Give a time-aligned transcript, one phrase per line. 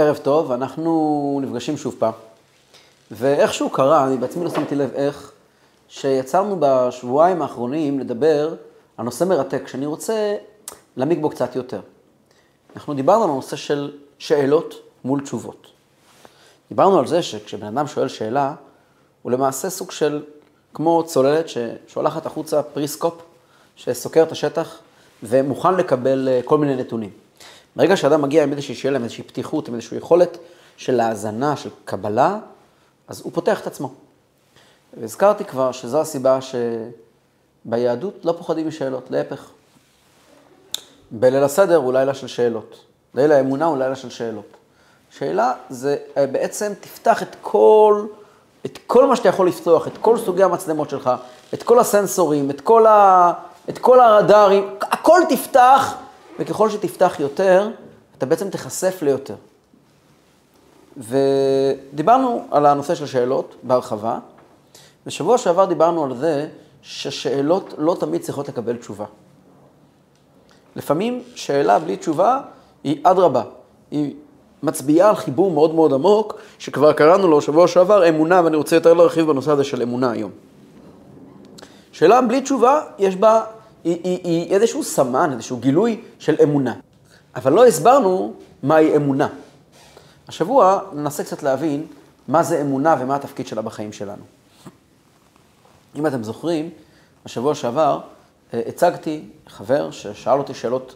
[0.00, 2.12] ערב טוב, אנחנו נפגשים שוב פעם.
[3.10, 5.32] ואיכשהו קרה, אני בעצמי לא שמתי לב איך,
[5.88, 8.54] שיצרנו בשבועיים האחרונים לדבר
[8.96, 10.36] על נושא מרתק, שאני רוצה
[10.96, 11.80] להעמיק בו קצת יותר.
[12.76, 14.74] אנחנו דיברנו על הנושא של שאלות
[15.04, 15.66] מול תשובות.
[16.68, 18.54] דיברנו על זה שכשבן אדם שואל שאלה,
[19.22, 20.22] הוא למעשה סוג של,
[20.74, 23.14] כמו צוללת ששולחת החוצה פריסקופ,
[23.76, 24.78] שסוקר את השטח
[25.22, 27.10] ומוכן לקבל אה, כל מיני נתונים.
[27.76, 30.38] ברגע שאדם מגיע עם איזושהי שאלה, עם איזושהי פתיחות, עם איזושהי יכולת
[30.76, 32.38] של האזנה, של קבלה,
[33.08, 33.92] אז הוא פותח את עצמו.
[35.00, 36.38] והזכרתי כבר שזו הסיבה
[37.64, 39.50] שביהדות לא פוחדים משאלות, להפך.
[41.10, 42.84] בליל הסדר הוא לילה של שאלות.
[43.14, 44.56] ליל האמונה הוא לילה של שאלות.
[45.10, 48.06] שאלה זה אה, בעצם תפתח את כל,
[48.66, 51.10] את כל מה שאתה יכול לפתוח, את כל סוגי המצלמות שלך,
[51.54, 53.32] את כל הסנסורים, את כל, ה,
[53.68, 55.94] את כל הרדארים, הכל תפתח,
[56.40, 57.68] וככל שתפתח יותר,
[58.18, 59.34] אתה בעצם תיחשף ליותר.
[60.96, 64.18] ודיברנו על הנושא של שאלות בהרחבה,
[65.06, 66.48] ושבוע שעבר דיברנו על זה
[66.82, 69.04] ששאלות לא תמיד צריכות לקבל תשובה.
[70.76, 72.40] לפעמים שאלה בלי תשובה
[72.84, 73.42] היא אדרבה,
[73.90, 74.14] היא
[74.62, 78.94] מצביעה על חיבור מאוד מאוד עמוק, שכבר קראנו לו שבוע שעבר, אמונה, ואני רוצה יותר
[78.94, 80.30] להרחיב בנושא הזה של אמונה היום.
[81.92, 83.44] שאלה בלי תשובה, יש בה,
[83.84, 86.74] היא, היא, היא איזשהו סמן, איזשהו גילוי של אמונה.
[87.36, 89.28] אבל לא הסברנו מהי אמונה.
[90.28, 91.86] השבוע ננסה קצת להבין
[92.28, 94.22] מה זה אמונה ומה התפקיד שלה בחיים שלנו.
[95.96, 96.70] אם אתם זוכרים,
[97.24, 98.00] השבוע שעבר
[98.54, 100.94] אה, הצגתי חבר ששאל אותי שאלות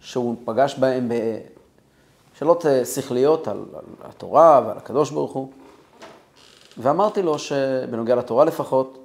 [0.00, 1.08] שהוא פגש בהן,
[2.38, 5.48] שאלות אה, שכליות על, על התורה ועל הקדוש ברוך הוא,
[6.78, 8.97] ואמרתי לו שבנוגע לתורה לפחות,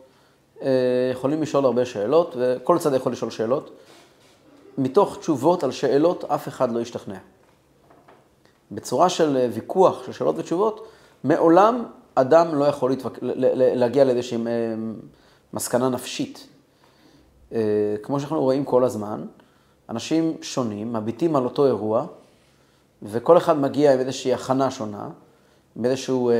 [1.11, 3.69] יכולים לשאול הרבה שאלות, וכל צד יכול לשאול שאלות.
[4.77, 7.17] מתוך תשובות על שאלות אף אחד לא ישתכנע.
[8.71, 10.87] בצורה של ויכוח, של שאלות ותשובות,
[11.23, 13.17] מעולם אדם לא יכול להתווק...
[13.21, 14.37] להגיע לאיזושהי
[15.53, 16.47] מסקנה נפשית.
[17.53, 17.59] אה,
[18.03, 19.25] כמו שאנחנו רואים כל הזמן,
[19.89, 22.05] אנשים שונים מביטים על אותו אירוע,
[23.03, 25.09] וכל אחד מגיע עם איזושהי הכנה שונה,
[25.75, 26.35] עם איזשהו אה,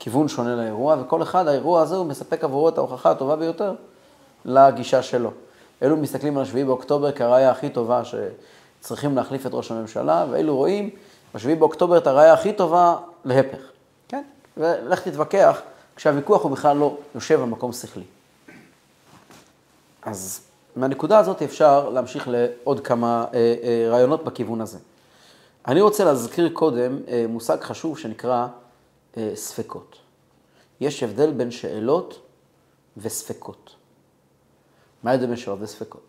[0.00, 3.74] כיוון שונה לאירוע, וכל אחד, האירוע הזה, הוא מספק עבורו את ההוכחה הטובה ביותר
[4.44, 5.30] לגישה שלו.
[5.82, 10.90] אלו מסתכלים על 7 באוקטובר כראיה הכי טובה שצריכים להחליף את ראש הממשלה, ואלו רואים
[11.34, 13.58] ב-7 באוקטובר את הראיה הכי טובה להפך.
[14.08, 14.22] כן?
[14.56, 15.60] ולך תתווכח
[15.96, 18.04] כשהוויכוח הוא בכלל לא יושב במקום שכלי.
[20.02, 20.40] אז
[20.76, 24.78] מהנקודה הזאת אפשר להמשיך לעוד כמה אה, אה, רעיונות בכיוון הזה.
[25.68, 28.46] אני רוצה להזכיר קודם אה, מושג חשוב שנקרא
[29.16, 29.96] אה, ספקות.
[30.80, 32.20] יש הבדל בין שאלות
[32.96, 33.74] וספקות.
[35.02, 36.02] מה ההבדל בין שאלות וספקות?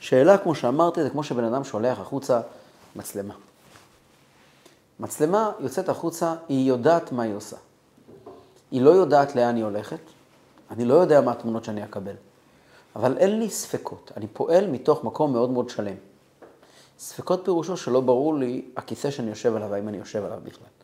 [0.00, 2.40] שאלה, כמו שאמרתי, זה כמו שבן אדם שולח החוצה
[2.96, 3.34] מצלמה.
[5.00, 7.56] מצלמה יוצאת החוצה, היא יודעת מה היא עושה.
[8.70, 10.00] היא לא יודעת לאן היא הולכת,
[10.70, 12.14] אני לא יודע מה התמונות שאני אקבל.
[12.96, 15.96] אבל אין לי ספקות, אני פועל מתוך מקום מאוד מאוד שלם.
[16.98, 20.75] ספקות פירושו שלא ברור לי הכיסא שאני יושב עליו, האם אני יושב עליו בכלל.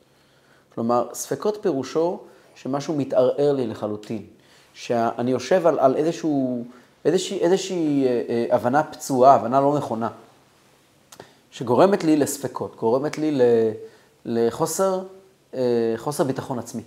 [0.75, 2.21] כלומר, ספקות פירושו
[2.55, 4.27] שמשהו מתערער לי לחלוטין,
[4.75, 6.65] שאני יושב על, על איזשהו,
[7.05, 10.09] איזושהי, איזושהי אה, אה, הבנה פצועה, הבנה לא נכונה,
[11.51, 13.39] שגורמת לי לספקות, גורמת לי
[14.25, 15.03] לחוסר
[15.55, 16.83] אה, חוסר ביטחון עצמי.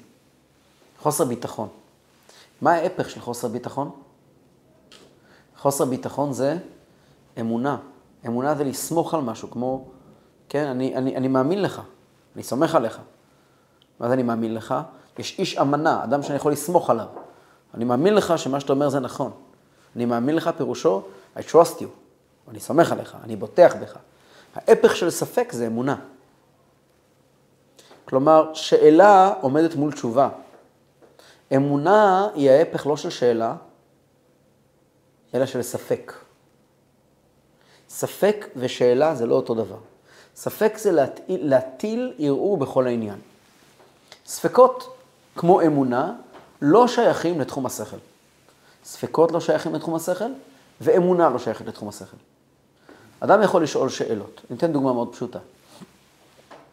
[0.99, 1.67] חוסר ביטחון.
[2.61, 3.91] מה ההפך של חוסר ביטחון?
[5.57, 6.57] חוסר ביטחון זה
[7.39, 7.77] אמונה.
[8.25, 9.85] אמונה זה לסמוך על משהו, כמו,
[10.49, 11.81] כן, אני, אני, אני מאמין לך,
[12.35, 12.99] אני סומך עליך.
[13.99, 14.75] זה אני מאמין לך?
[15.17, 17.07] יש איש אמנה, אדם שאני יכול לסמוך עליו.
[17.73, 19.31] אני מאמין לך שמה שאתה אומר זה נכון.
[19.95, 21.01] אני מאמין לך, פירושו,
[21.37, 21.85] I trust you.
[22.47, 23.97] אני סומך עליך, אני בוטח בך.
[24.55, 25.95] ההפך של ספק זה אמונה.
[28.05, 30.29] כלומר, שאלה עומדת מול תשובה.
[31.55, 33.55] אמונה היא ההפך לא של שאלה,
[35.33, 36.13] אלא של ספק.
[37.89, 39.77] ספק ושאלה זה לא אותו דבר.
[40.35, 43.19] ספק זה להטיל ערעור בכל העניין.
[44.25, 44.97] ספקות,
[45.35, 46.13] כמו אמונה,
[46.61, 47.97] לא שייכים לתחום השכל.
[48.83, 50.31] ספקות לא שייכים לתחום השכל,
[50.81, 52.17] ואמונה לא שייכת לתחום השכל.
[53.19, 54.41] אדם יכול לשאול שאלות.
[54.49, 55.39] אני אתן דוגמה מאוד פשוטה.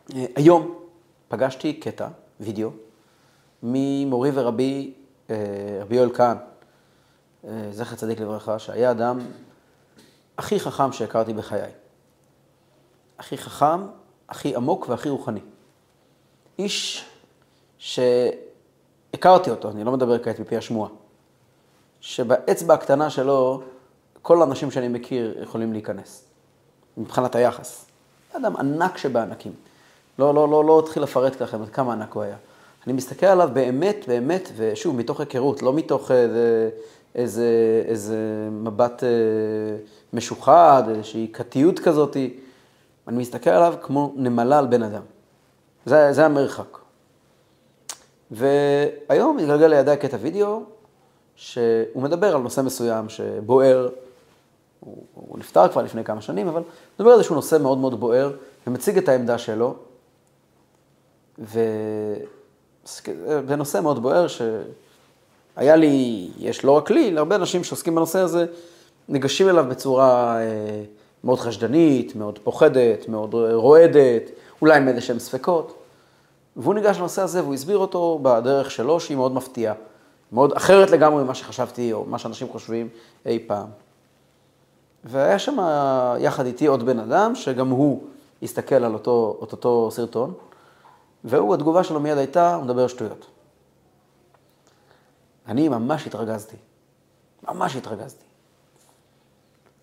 [0.08, 0.78] היום
[1.28, 2.08] פגשתי קטע,
[2.40, 2.70] וידאו,
[3.62, 4.92] ממורי ורבי,
[5.30, 5.36] אה,
[5.80, 6.36] רבי יואל כהן,
[7.44, 9.18] אה, זכר צדיק לברכה, שהיה אדם
[10.38, 11.70] הכי חכם שהכרתי בחיי.
[13.18, 13.86] הכי חכם,
[14.28, 15.40] הכי עמוק והכי רוחני.
[16.58, 17.11] איש
[17.82, 20.90] שהכרתי אותו, אני לא מדבר כעת מפי השמועה,
[22.00, 23.62] שבאצבע הקטנה שלו
[24.22, 26.24] כל האנשים שאני מכיר יכולים להיכנס,
[26.96, 27.86] מבחינת היחס.
[28.36, 29.52] אדם ענק שבענקים.
[30.18, 32.36] לא, לא, לא, לא אתחיל לפרט עד כמה ענק הוא היה.
[32.86, 36.70] אני מסתכל עליו באמת, באמת, ושוב, מתוך היכרות, לא מתוך איזה,
[37.14, 39.08] איזה, איזה מבט אה,
[40.12, 42.16] משוחד, איזושהי קטיות כזאת.
[43.08, 45.02] אני מסתכל עליו כמו נמלה על בן אדם.
[45.86, 46.81] זה, זה המרחק.
[48.32, 50.62] והיום התגלגל לידי קטע וידאו,
[51.36, 53.88] שהוא מדבר על נושא מסוים שבוער,
[54.80, 56.66] הוא, הוא נפטר כבר לפני כמה שנים, אבל הוא
[56.98, 58.32] מדבר על איזשהו נושא מאוד מאוד בוער,
[58.66, 59.74] ומציג את העמדה שלו,
[61.38, 61.76] וזה
[63.56, 68.46] נושא מאוד בוער שהיה לי, יש לא רק לי, להרבה אנשים שעוסקים בנושא הזה,
[69.08, 70.82] ניגשים אליו בצורה אה,
[71.24, 74.22] מאוד חשדנית, מאוד פוחדת, מאוד רועדת,
[74.62, 75.81] אולי עם איזה שהם ספקות.
[76.56, 79.74] והוא ניגש לנושא הזה והוא הסביר אותו בדרך שלו, שהיא מאוד מפתיעה.
[80.32, 82.88] מאוד אחרת לגמרי ממה שחשבתי, או מה שאנשים חושבים
[83.26, 83.68] אי פעם.
[85.04, 85.56] והיה שם
[86.18, 88.02] יחד איתי עוד בן אדם, שגם הוא
[88.42, 90.34] הסתכל על אותו, אותו, אותו סרטון,
[91.24, 93.26] והוא, התגובה שלו מיד הייתה, הוא מדבר שטויות.
[95.46, 96.56] אני ממש התרגזתי.
[97.48, 98.24] ממש התרגזתי.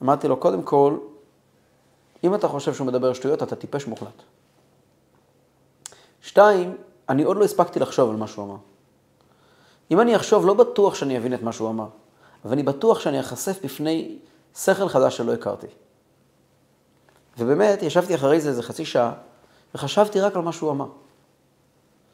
[0.04, 0.98] אמרתי לו, קודם כל,
[2.24, 4.24] אם אתה חושב שהוא מדבר שטויות, אתה טיפש מוחלט.
[6.21, 6.77] שתיים,
[7.10, 8.56] אני עוד לא הספקתי לחשוב על מה שהוא אמר.
[9.92, 11.88] אם אני אחשוב, לא בטוח שאני אבין את מה שהוא אמר,
[12.45, 14.18] אבל אני בטוח שאני אחשף בפני
[14.57, 15.68] שכל חדש שלא הכרתי.
[17.38, 19.13] ובאמת, ישבתי אחרי זה איזה חצי שעה,
[19.75, 20.88] וחשבתי רק על מה שהוא אמר.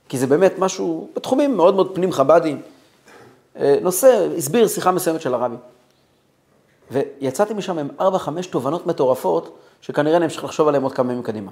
[0.10, 2.62] כי זה באמת משהו, בתחומים מאוד מאוד פנים חב"דיים.
[3.60, 5.56] אה, נושא, הסביר שיחה מסוימת של הרבי.
[6.92, 11.52] ויצאתי משם עם ארבע, חמש תובנות מטורפות, שכנראה נמשיך לחשוב עליהן עוד כמה ימים קדימה.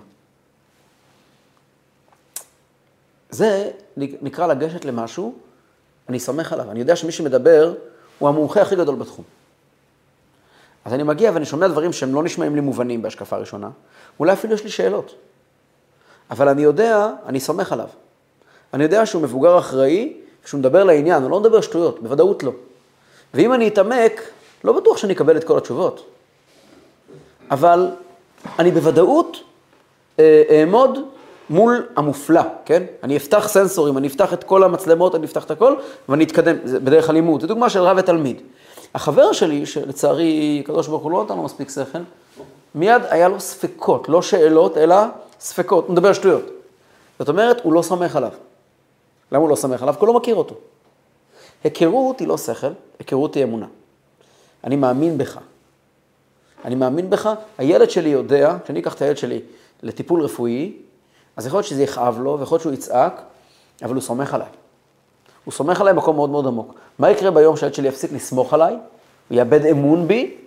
[3.34, 5.34] זה נקרא לגשת למשהו,
[6.10, 6.72] אני סומך עליו.
[6.72, 7.74] אני יודע שמי שמדבר
[8.20, 9.26] הוא המומחה הכי גדול בתחום.
[10.86, 13.70] אז אני מגיע ואני שומע דברים שהם לא נשמעים לי מובנים בהשקפה הראשונה,
[14.20, 15.16] אולי אפילו יש לי שאלות.
[16.32, 17.88] אבל אני יודע, אני סומך עליו.
[18.74, 20.14] אני יודע שהוא מבוגר אחראי,
[20.46, 22.52] שהוא מדבר לעניין, הוא לא מדבר שטויות, בוודאות לא.
[23.34, 24.22] ואם אני אתעמק,
[24.64, 26.10] לא בטוח שאני אקבל את כל התשובות.
[27.52, 27.92] אבל
[28.60, 29.38] אני בוודאות
[30.20, 31.00] אה, אעמוד
[31.50, 32.84] מול המופלא, כן?
[33.04, 35.76] אני אפתח סנסורים, אני אפתח את כל המצלמות, אני אפתח את הכל,
[36.10, 37.42] ואני אתקדם, זה בדרך הלימוד.
[37.42, 38.42] זו דוגמה של רב ותלמיד.
[38.96, 42.00] החבר שלי, שלצערי, הקדוש ברוך הוא לא נתן לו מספיק שכל,
[42.76, 44.96] מיד היה לו ספקות, לא שאלות, אלא
[45.40, 46.46] ספקות, הוא מדבר שטויות.
[47.20, 48.32] זאת אומרת, הוא לא סומך עליו.
[49.32, 49.94] למה הוא לא סומך עליו?
[49.94, 50.56] כי הוא לא מכיר אותו.
[51.64, 52.68] היכרות היא לא שכל,
[53.00, 53.66] היכרות היא אמונה.
[54.64, 55.40] אני מאמין בך.
[56.66, 59.42] אני מאמין בך, הילד שלי יודע, כשאני אקח את הילד שלי
[59.84, 60.74] לטיפול רפואי,
[61.38, 63.22] אז יכול להיות שזה יכאב לו, ויכול להיות שהוא יצעק,
[63.84, 64.48] אבל הוא סומך עליי.
[65.46, 66.74] הוא סומך עליי במקום מאוד מאוד עמוק.
[67.00, 68.74] מה יקרה ביום שהילד שלי יפסיק לסמוך עליי,
[69.30, 70.38] הוא יאבד אמון בי,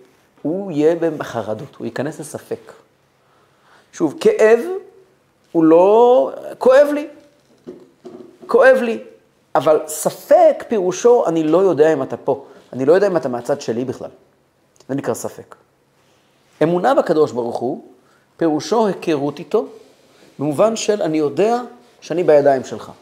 [0.43, 2.73] הוא יהיה בחרדות, הוא ייכנס לספק.
[3.93, 4.61] שוב, כאב
[5.53, 6.31] הוא לא...
[6.59, 7.09] כואב לי.
[8.47, 8.99] כואב לי.
[9.55, 12.45] אבל ספק פירושו, אני לא יודע אם אתה פה.
[12.73, 14.11] אני לא יודע אם אתה מהצד שלי בכלל.
[14.89, 15.55] זה נקרא ספק.
[16.63, 17.85] אמונה בקדוש ברוך הוא,
[18.37, 19.67] פירושו היכרות איתו,
[20.39, 21.61] במובן של אני יודע
[22.01, 22.93] שאני בידיים שלך.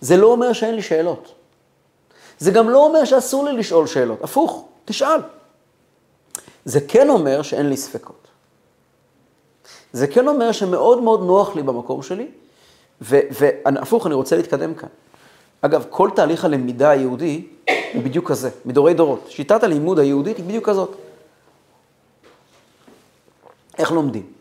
[0.00, 1.34] זה לא אומר שאין לי שאלות.
[2.38, 5.20] זה גם לא אומר שאסור לי לשאול שאלות, הפוך, תשאל.
[6.64, 8.28] זה כן אומר שאין לי ספקות.
[9.92, 12.26] זה כן אומר שמאוד מאוד נוח לי במקום שלי,
[13.00, 14.88] והפוך, אני רוצה להתקדם כאן.
[15.60, 17.46] אגב, כל תהליך הלמידה היהודי
[17.94, 19.24] הוא בדיוק כזה, מדורי דורות.
[19.28, 20.96] שיטת הלימוד היהודית היא בדיוק כזאת.
[23.78, 24.37] איך לומדים?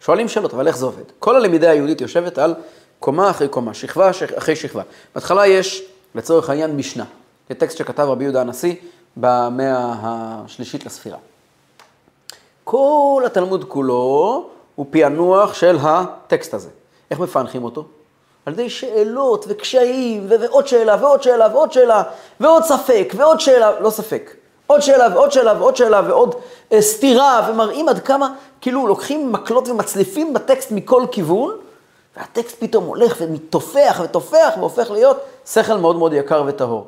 [0.00, 1.02] שואלים שאלות, אבל איך זה עובד?
[1.18, 2.54] כל הלמידה היהודית יושבת על
[3.00, 4.82] קומה אחרי קומה, שכבה אחרי שכבה.
[5.14, 5.82] בהתחלה יש,
[6.14, 7.04] לצורך העניין, משנה.
[7.48, 8.74] זה טקסט שכתב רבי יהודה הנשיא
[9.16, 11.18] במאה השלישית לספירה.
[12.64, 16.68] כל התלמוד כולו הוא פענוח של הטקסט הזה.
[17.10, 17.84] איך מפענחים אותו?
[18.46, 22.02] על ידי שאלות וקשיים, ועוד שאלה ועוד שאלה ועוד שאלה,
[22.40, 24.30] ועוד ספק ועוד שאלה, לא ספק,
[24.68, 26.34] עוד שאלה ועוד שאלה ועוד שאלה ועוד
[26.72, 31.56] אה, סתירה, ומראים עד כמה, כאילו לוקחים מקלות ומצליפים בטקסט מכל כיוון,
[32.16, 36.86] והטקסט פתאום הולך ומתופח ותופח והופך להיות שכל מאוד מאוד יקר וטהור.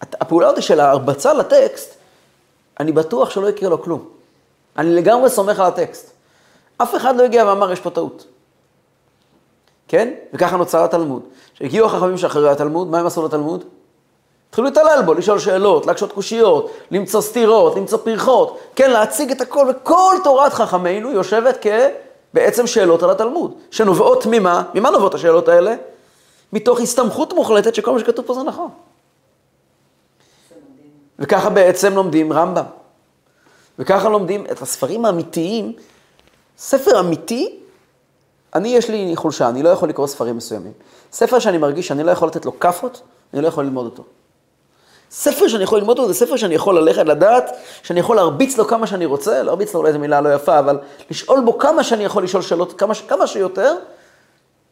[0.00, 1.94] הפעולה הזאת של ההרבצה לטקסט,
[2.80, 4.08] אני בטוח שלא יקרה לו כלום.
[4.76, 6.10] אני לגמרי סומך על הטקסט.
[6.76, 8.26] אף אחד לא הגיע ואמר, יש פה טעות.
[9.88, 10.14] כן?
[10.32, 11.22] וככה נוצר התלמוד.
[11.54, 13.64] כשהגיעו החכמים שאחרי התלמוד, מה הם עשו לתלמוד?
[14.54, 19.66] התחילו להתעלל בו, לשאול שאלות, להקשות קושיות, למצוא סתירות, למצוא פרחות, כן, להציג את הכל,
[19.70, 21.66] וכל תורת חכמינו יושבת
[22.32, 24.62] כבעצם שאלות על התלמוד, שנובעות ממה?
[24.74, 25.74] ממה נובעות השאלות האלה?
[26.52, 28.68] מתוך הסתמכות מוחלטת שכל מה שכתוב פה זה נכון.
[31.18, 32.64] וככה בעצם לומדים רמב"ם.
[33.78, 35.72] וככה לומדים את הספרים האמיתיים.
[36.58, 37.58] ספר אמיתי,
[38.54, 40.72] אני, יש לי חולשה, אני לא יכול לקרוא ספרים מסוימים.
[41.12, 43.02] ספר שאני מרגיש שאני לא יכול לתת לו כאפות,
[43.34, 44.04] אני לא יכול ללמוד אותו.
[45.14, 48.66] ספר שאני יכול ללמוד אותו זה ספר שאני יכול ללכת לדעת, שאני יכול להרביץ לו
[48.66, 50.78] כמה שאני רוצה, להרביץ לו אולי זו מילה לא יפה, אבל
[51.10, 53.76] לשאול בו כמה שאני יכול לשאול שאלות, כמה, כמה שיותר,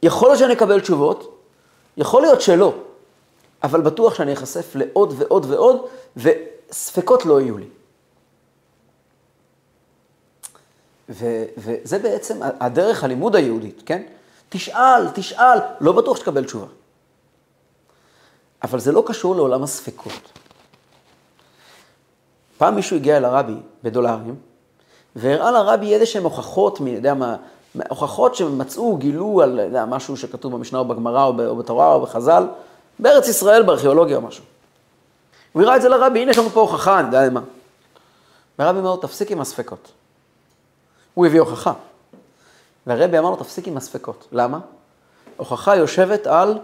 [0.03, 1.39] יכול להיות שאני אקבל תשובות,
[1.97, 2.75] יכול להיות שלא,
[3.63, 7.69] אבל בטוח שאני אחשף לעוד ועוד ועוד, וספקות לא יהיו לי.
[11.09, 14.03] ו- וזה בעצם הדרך הלימוד היהודית, כן?
[14.49, 16.67] תשאל, תשאל, לא בטוח שתקבל תשובה.
[18.65, 20.39] אבל זה לא קשור לעולם הספקות.
[22.59, 24.37] פעם מישהו הגיע אל הרבי בדולרים,
[25.17, 27.37] והראה לרבי איזה שהן הוכחות, מי יודע מה,
[27.89, 32.47] הוכחות שמצאו, גילו על יודע, משהו שכתוב במשנה או בגמרא או בתורה או בחז"ל,
[32.99, 34.45] בארץ ישראל, בארכיאולוגיה או משהו.
[35.53, 37.41] הוא הראה את זה לרבי, הנה יש לנו פה הוכחה, אני יודע מה.
[38.59, 39.93] והרבי אמר לו, תפסיק עם הספקות.
[41.15, 41.73] הוא הביא הוכחה.
[42.87, 44.29] והרבי אמר לו, תפסיק עם הספקות.
[44.33, 44.59] למה?
[45.37, 46.59] הוכחה יושבת על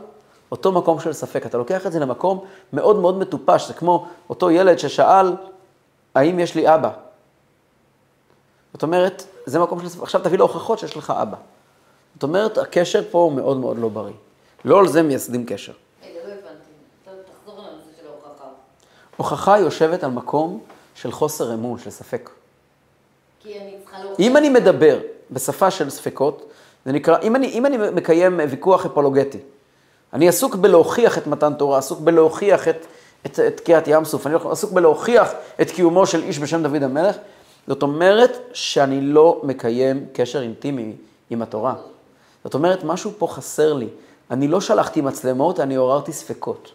[0.53, 1.47] אותו מקום של ספק.
[1.47, 5.33] אתה לוקח את זה למקום מאוד מאוד מטופש, זה כמו אותו ילד ששאל,
[6.15, 6.91] האם יש לי אבא?
[8.73, 10.03] זאת אומרת, זה מקום של ספק.
[10.03, 11.37] עכשיו תביא לו הוכחות שיש לך אבא.
[12.15, 14.15] זאת אומרת, הקשר פה הוא מאוד מאוד לא בריא.
[14.65, 15.73] לא על זה מייסדים קשר.
[16.03, 16.29] רגע, לא.
[19.17, 20.61] הוכחה יושבת על מקום
[20.95, 22.31] של חוסר אמון, של ספק.
[23.41, 24.27] כי אני צריכה להוכיח...
[24.27, 24.99] אם אני מדבר
[25.31, 26.53] בשפה של ספקות,
[26.85, 29.39] זה נקרא, אם אני, אם אני מקיים ויכוח אפולוגטי,
[30.13, 32.87] אני עסוק בלהוכיח את מתן תורה, עסוק בלהוכיח את,
[33.27, 37.17] את, את תקיעת ים סוף, אני עסוק בלהוכיח את קיומו של איש בשם דוד המלך,
[37.69, 40.93] זאת אומרת שאני לא מקיים קשר אינטימי
[41.31, 41.75] עם התורה.
[42.45, 43.89] זאת אומרת, משהו פה חסר לי.
[44.31, 46.73] אני לא שלחתי מצלמות, אני עוררתי ספקות.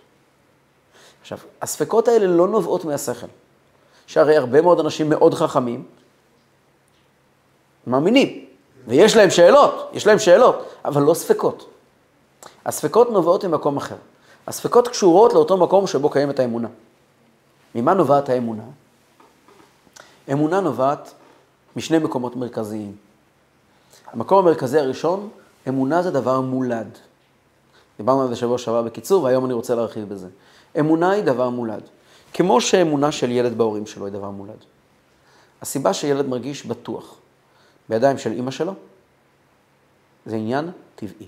[1.21, 3.27] עכשיו, הספקות האלה לא נובעות מהשכל.
[4.07, 5.83] שהרי הרבה מאוד אנשים מאוד חכמים,
[7.87, 8.45] מאמינים,
[8.87, 11.72] ויש להם שאלות, יש להם שאלות, אבל לא ספקות.
[12.65, 13.95] הספקות נובעות ממקום אחר.
[14.47, 16.67] הספקות קשורות לאותו מקום שבו קיימת האמונה.
[17.75, 18.63] ממה נובעת האמונה?
[20.31, 21.13] אמונה נובעת
[21.75, 22.95] משני מקומות מרכזיים.
[24.07, 25.29] המקום המרכזי הראשון,
[25.67, 26.97] אמונה זה דבר מולד.
[27.97, 30.27] דיברנו על זה שבוע שעבר בקיצור, והיום אני רוצה להרחיב בזה.
[30.79, 31.81] אמונה היא דבר מולד.
[32.33, 34.57] כמו שאמונה של ילד בהורים שלו היא דבר מולד.
[35.61, 37.15] הסיבה שילד מרגיש בטוח
[37.89, 38.73] בידיים של אימא שלו,
[40.25, 41.27] זה עניין טבעי.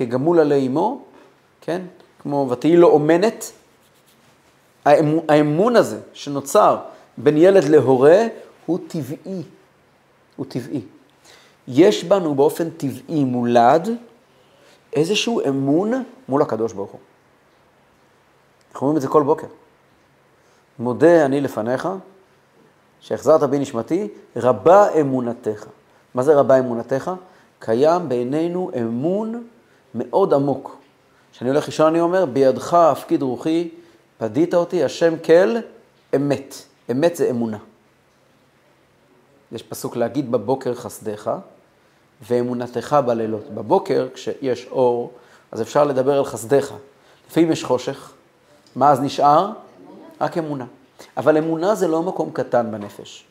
[0.00, 1.02] כגמול עלי אמו,
[1.60, 1.82] כן?
[2.22, 3.52] כמו ותהי לו אומנת.
[4.84, 6.78] האמון, הזה שנוצר
[7.18, 8.26] בין ילד להורה
[8.66, 9.42] הוא טבעי.
[10.36, 10.82] הוא טבעי.
[11.68, 13.88] יש בנו באופן טבעי מולד
[14.92, 17.00] איזשהו אמון מול הקדוש ברוך הוא.
[18.72, 19.46] אנחנו אומרים את זה כל בוקר.
[20.78, 21.88] מודה אני לפניך,
[23.00, 25.66] שהחזרת בי נשמתי, רבה אמונתך.
[26.14, 27.10] מה זה רבה אמונתך?
[27.58, 29.46] קיים בינינו אמון
[29.94, 30.76] מאוד עמוק.
[31.32, 33.68] כשאני הולך לישון אני אומר, בידך הפקיד רוחי,
[34.18, 35.56] פדית אותי, השם כל
[36.16, 36.54] אמת.
[36.90, 37.58] אמת זה אמונה.
[39.52, 41.30] יש פסוק להגיד בבוקר חסדיך,
[42.28, 43.50] ואמונתך בלילות.
[43.54, 45.12] בבוקר, כשיש אור,
[45.52, 46.74] אז אפשר לדבר על חסדיך.
[47.30, 48.12] לפעמים יש חושך,
[48.76, 49.44] מה אז נשאר?
[49.44, 49.54] אמונה.
[50.20, 50.64] רק אמונה.
[51.16, 53.24] אבל אמונה זה לא מקום קטן בנפש.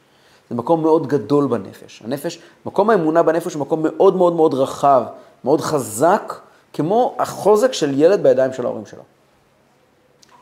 [0.49, 2.01] זה מקום מאוד גדול בנפש.
[2.05, 5.03] הנפש, מקום האמונה בנפש הוא מקום מאוד מאוד מאוד רחב,
[5.43, 6.33] מאוד חזק,
[6.73, 9.01] כמו החוזק של ילד בידיים של ההורים שלו.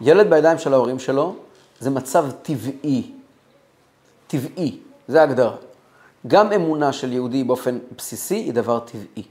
[0.02, 1.36] ילד בידיים של ההורים שלו
[1.80, 3.12] זה מצב טבעי.
[4.28, 5.56] טבעי, זה ההגדרה.
[6.28, 9.24] גם אמונה של יהודי באופן בסיסי היא דבר טבעי.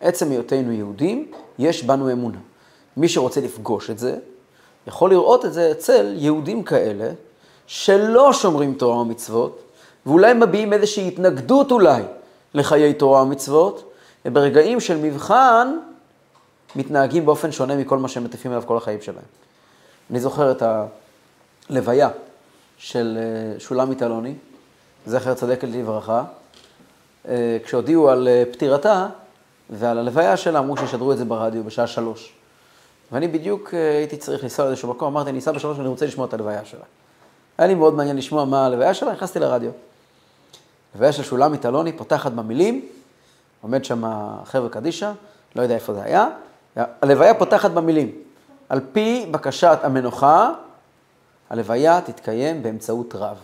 [0.00, 2.38] עצם היותנו יהודים, יש בנו אמונה.
[2.96, 4.16] מי שרוצה לפגוש את זה,
[4.86, 7.10] יכול לראות את זה אצל יהודים כאלה,
[7.66, 9.62] שלא שומרים תורה ומצוות,
[10.06, 12.02] ואולי מביעים איזושהי התנגדות אולי
[12.54, 13.92] לחיי תורה ומצוות,
[14.24, 15.76] וברגעים של מבחן
[16.76, 19.24] מתנהגים באופן שונה מכל מה שהם מטיפים אליו כל החיים שלהם.
[20.10, 20.62] אני זוכר את
[21.70, 22.08] הלוויה
[22.78, 24.34] של אה, שולמית אלוני,
[25.06, 26.24] זכר צדקת לברכה,
[27.28, 29.06] אה, כשהודיעו על אה, פטירתה
[29.70, 32.32] ועל הלוויה שלה, אמרו שישדרו את זה ברדיו בשעה שלוש.
[33.12, 36.34] ואני בדיוק הייתי צריך לנסוע לאיזשהו מקום, אמרתי, אני אסע בשלוש ואני רוצה לשמוע את
[36.34, 36.84] הלוויה שלה.
[37.58, 39.70] היה לי מאוד מעניין לשמוע מה הלוויה שלה, נכנסתי לרדיו.
[40.94, 42.88] הלוויה של שולמית אלוני פותחת במילים,
[43.60, 44.02] עומד שם
[44.44, 45.12] חבר'ה קדישא,
[45.56, 46.28] לא יודע איפה זה היה,
[46.76, 48.12] הלוויה פותחת במילים,
[48.68, 50.52] על פי בקשת המנוחה,
[51.50, 53.36] הלוויה תתקיים באמצעות רב,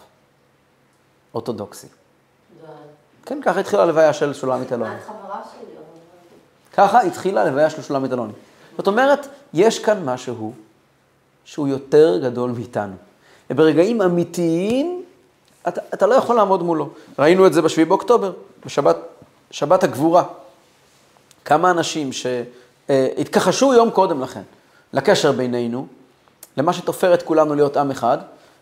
[1.35, 1.87] אורתודוקסי.
[3.27, 4.95] כן, ככה התחילה הלוויה של שולמית אלוני.
[6.73, 8.33] ככה התחילה הלוויה של שולמית אלוני.
[8.77, 10.53] זאת אומרת, יש כאן משהו
[11.45, 12.95] שהוא יותר גדול מאיתנו.
[13.51, 15.05] וברגעים אמיתיים,
[15.69, 16.89] אתה, אתה לא יכול לעמוד מולו.
[17.19, 18.33] ראינו את זה בשביעי באוקטובר,
[18.67, 18.97] בשבת
[19.51, 20.25] שבת הגבורה.
[21.45, 22.11] כמה אנשים
[22.89, 24.43] שהתכחשו יום קודם לכן
[24.93, 25.87] לקשר בינינו,
[26.57, 28.19] למה שתופר את כולנו להיות עם אחד,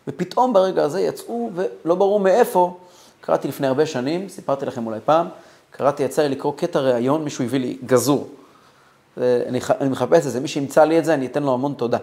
[0.09, 2.77] ופתאום ברגע הזה יצאו, ולא ברור מאיפה,
[3.21, 5.27] קראתי לפני הרבה שנים, סיפרתי לכם אולי פעם,
[5.71, 8.29] קראתי, יצא לי לקרוא קטע ראיון, מישהו הביא לי גזור.
[9.17, 11.99] אני, אני מחפש את זה, מי שימצא לי את זה, אני אתן לו המון תודה.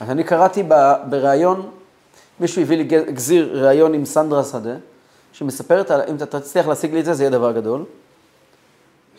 [0.00, 0.62] אז אני קראתי
[1.10, 1.70] בריאיון,
[2.40, 4.74] מישהו הביא לי גזיר ראיון עם סנדרה שדה,
[5.32, 7.84] שמספרת, על, אם אתה תצליח להשיג לי את זה, זה יהיה דבר גדול.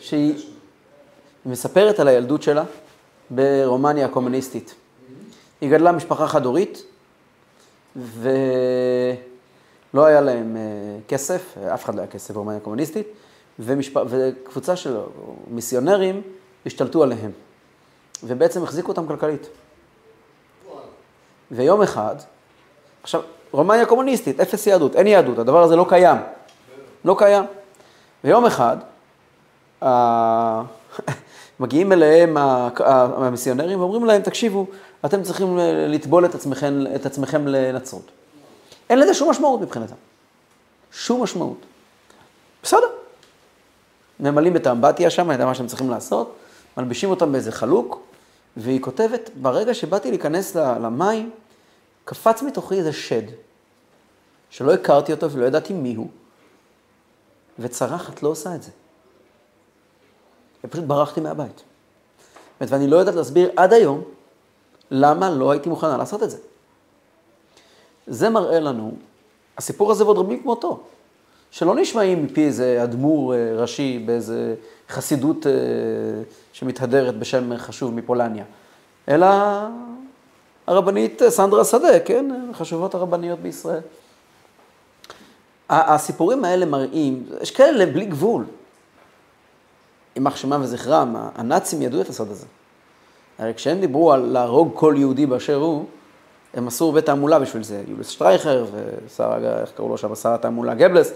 [0.00, 0.34] שהיא
[1.46, 2.64] מספרת על הילדות שלה
[3.30, 4.74] ברומניה הקומוניסטית.
[5.60, 6.82] היא גדלה משפחה חד-הורית,
[7.96, 8.34] ולא
[10.04, 10.62] היה להם אה,
[11.08, 13.06] כסף, אף אחד לא היה כסף ברומניה הקומוניסטית,
[13.58, 13.96] ומשפ...
[14.08, 14.96] וקבוצה של
[15.48, 16.22] מיסיונרים
[16.66, 17.30] השתלטו עליהם,
[18.24, 19.48] ובעצם החזיקו אותם כלכלית.
[21.50, 22.16] ויום אחד,
[23.02, 23.22] עכשיו,
[23.52, 26.16] רומניה קומוניסטית, אפס יהדות, אין יהדות, הדבר הזה לא קיים.
[27.04, 27.44] לא קיים.
[28.24, 28.76] ויום אחד,
[31.62, 34.66] מגיעים אליהם המיסיונרים ואומרים להם, תקשיבו,
[35.04, 38.10] אתם צריכים לטבול את עצמכם, את עצמכם לנצרות.
[38.90, 39.94] אין לזה שום משמעות מבחינתם.
[40.92, 41.58] שום משמעות.
[42.62, 42.86] בסדר.
[44.20, 46.36] ממלאים את האמבטיה שם, את מה שהם צריכים לעשות,
[46.76, 48.00] מלבישים אותם באיזה חלוק,
[48.56, 51.30] והיא כותבת, ברגע שבאתי להיכנס למים,
[52.04, 53.22] קפץ מתוכי איזה שד,
[54.50, 56.08] שלא הכרתי אותו ולא ידעתי מי הוא,
[57.58, 58.70] וצרחת לא עושה את זה.
[60.64, 61.62] ופשוט ברחתי מהבית.
[62.60, 64.02] ואני לא יודעת להסביר עד היום
[64.90, 66.36] למה לא הייתי מוכנה לעשות את זה.
[68.06, 68.92] זה מראה לנו,
[69.58, 70.80] הסיפור הזה ועוד רבים כמותו,
[71.50, 74.54] שלא נשמעים מפי איזה אדמו"ר אה, ראשי באיזה
[74.88, 75.52] חסידות אה,
[76.52, 78.44] שמתהדרת בשם חשוב מפולניה,
[79.08, 79.26] אלא
[80.66, 82.50] הרבנית סנדרה שדה, כן?
[82.52, 83.80] חשובות הרבניות בישראל.
[85.70, 88.44] הסיפורים האלה מראים, יש כאלה בלי גבול.
[90.16, 92.46] יימח שמם וזכרם, הנאצים ידעו את הסוד הזה.
[93.38, 95.84] הרי כשהם דיברו על להרוג כל יהודי באשר הוא,
[96.54, 97.82] הם עשו הרבה תעמולה בשביל זה.
[97.88, 101.12] יוליס שטרייכר ושר, איך קראו לו שם, שר התעמולה גבלס,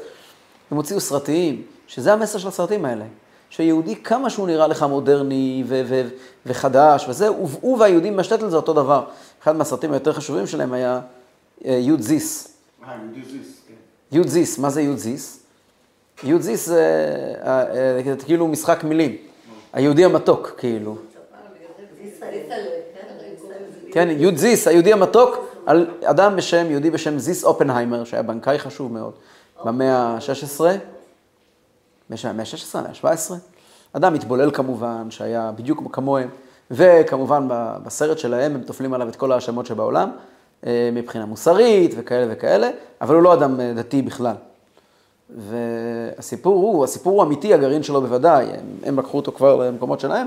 [0.70, 3.04] הם הוציאו סרטים, שזה המסר של הסרטים האלה.
[3.50, 6.08] שיהודי, כמה שהוא נראה לך מודרני ו- ו-
[6.46, 7.28] וחדש וזה,
[7.60, 9.04] הוא והיהודים משתת זה אותו דבר.
[9.42, 11.00] אחד מהסרטים היותר חשובים שלהם היה
[11.64, 12.48] אה, יוד זיס.
[12.84, 13.74] אה, יוד זיס, כן.
[14.16, 15.45] יוד זיס, מה זה יוד זיס?
[16.24, 16.82] יוד זיס זה
[17.44, 19.16] אה, כאילו משחק מילים.
[19.72, 20.96] היהודי המתוק, כאילו.
[23.92, 28.92] כן, יוד זיס, היהודי המתוק, על אדם בשם, יהודי בשם זיס אופנהיימר, שהיה בנקאי חשוב
[28.92, 29.12] מאוד,
[29.64, 30.60] במאה ה-16.
[32.10, 33.32] במאה ה-16, המאה ה-17.
[33.92, 36.28] אדם מתבולל כמובן, שהיה בדיוק כמוהם,
[36.70, 37.48] וכמובן
[37.84, 40.10] בסרט שלהם הם טופלים עליו את כל ההאשמות שבעולם,
[40.66, 44.34] אה, מבחינה מוסרית וכאלה וכאלה, אבל הוא לא אדם אה, דתי בכלל.
[45.30, 50.26] והסיפור הוא, הסיפור הוא אמיתי, הגרעין שלו בוודאי, הם, הם לקחו אותו כבר למקומות שלהם,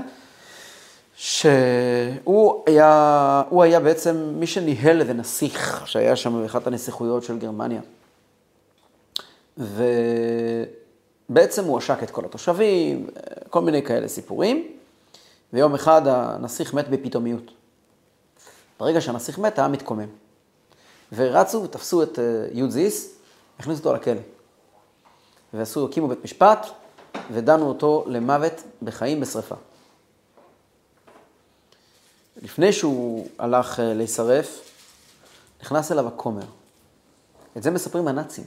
[1.16, 7.80] שהוא היה, היה בעצם מי שניהל איזה נסיך שהיה שם באחת הנסיכויות של גרמניה.
[9.58, 9.84] ו...
[11.30, 13.06] בעצם הוא עשק את כל התושבים,
[13.50, 14.66] כל מיני כאלה סיפורים,
[15.52, 17.50] ויום אחד הנסיך מת בפתאומיות.
[18.80, 20.08] ברגע שהנסיך מת, העם מתקומם.
[21.12, 23.14] ורצו ותפסו את אה, יוד זיס,
[23.58, 24.20] הכניסו אותו לכלא.
[25.54, 26.66] ועשו, הקימו בית משפט,
[27.32, 29.54] ודנו אותו למוות בחיים בשרפה.
[32.42, 34.70] לפני שהוא הלך אה, להישרף,
[35.62, 36.44] נכנס אליו הכומר.
[37.56, 38.44] את זה מספרים הנאצים.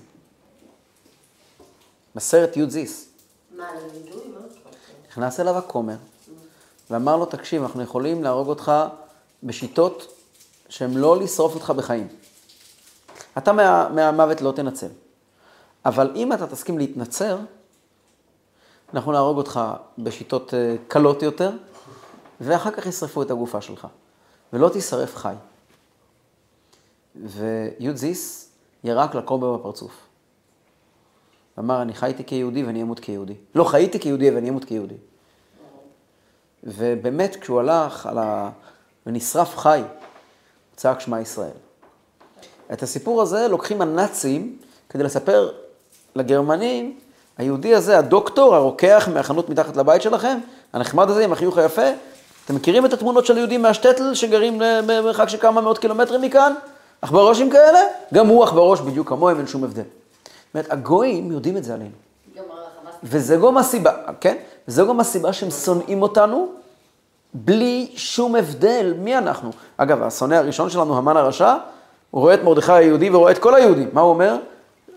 [2.16, 3.10] בסרט י' זיס.
[3.52, 3.70] מה?
[5.10, 5.96] נכנס אליו הכומר
[6.90, 8.72] ואמר לו, תקשיב, אנחנו יכולים להרוג אותך
[9.44, 10.16] בשיטות
[10.70, 12.08] שהן לא לשרוף אותך בחיים.
[13.38, 14.88] אתה מה, מהמוות לא תנצל.
[15.86, 17.38] אבל אם אתה תסכים להתנצר,
[18.94, 19.60] אנחנו נהרוג אותך
[19.98, 21.52] בשיטות אה, קלות יותר,
[22.42, 23.88] ואחר כך ישרפו את הגופה שלך,
[24.54, 25.34] ולא תישרף חי.
[27.16, 28.50] ויודזיס
[28.84, 29.92] ירק לכומר בפרצוף.
[31.58, 33.36] ואמר, אני חייתי כיהודי ואני אמות כיהודי.
[33.56, 34.96] לא, חייתי כיהודי ואני אמות כיהודי.
[36.64, 38.50] ובאמת, כשהוא הלך על ה...
[39.06, 39.82] ונשרף חי,
[40.76, 41.58] צעק שמע ישראל.
[42.74, 45.52] את הסיפור הזה לוקחים הנאצים כדי לספר
[46.16, 46.94] לגרמנים,
[47.38, 50.40] היהודי הזה, הדוקטור, הרוקח מהחנות מתחת לבית שלכם,
[50.74, 51.90] הנחמד הזה עם החיוך היפה,
[52.46, 56.54] אתם מכירים את התמונות של יהודים מהשטטל שגרים במרחק של כמה מאות קילומטרים מכאן?
[57.02, 57.80] עכברושים כאלה?
[58.14, 59.84] גם הוא עכברוש בדיוק כמוהם, אין שום הבדל.
[60.54, 61.92] אומרת, הגויים יודעים את זה עלינו.
[63.04, 64.36] וזה גם הסיבה, כן?
[64.68, 66.48] וזה גם הסיבה שהם שונאים אותנו
[67.34, 69.52] בלי שום הבדל מי אנחנו.
[69.78, 71.56] אגב, השונא הראשון שלנו, המן הרשע,
[72.12, 73.90] הוא רואה את מרדכי היהודי ורואה את כל היהודים.
[73.94, 74.36] מה הוא אומר?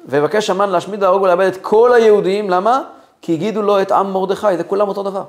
[0.07, 2.83] ויבקש המן להשמיד, להרוג ולאבד את כל היהודים, למה?
[3.23, 5.25] כי הגידו לו את עם מרדכי, זה כולם אותו דבר.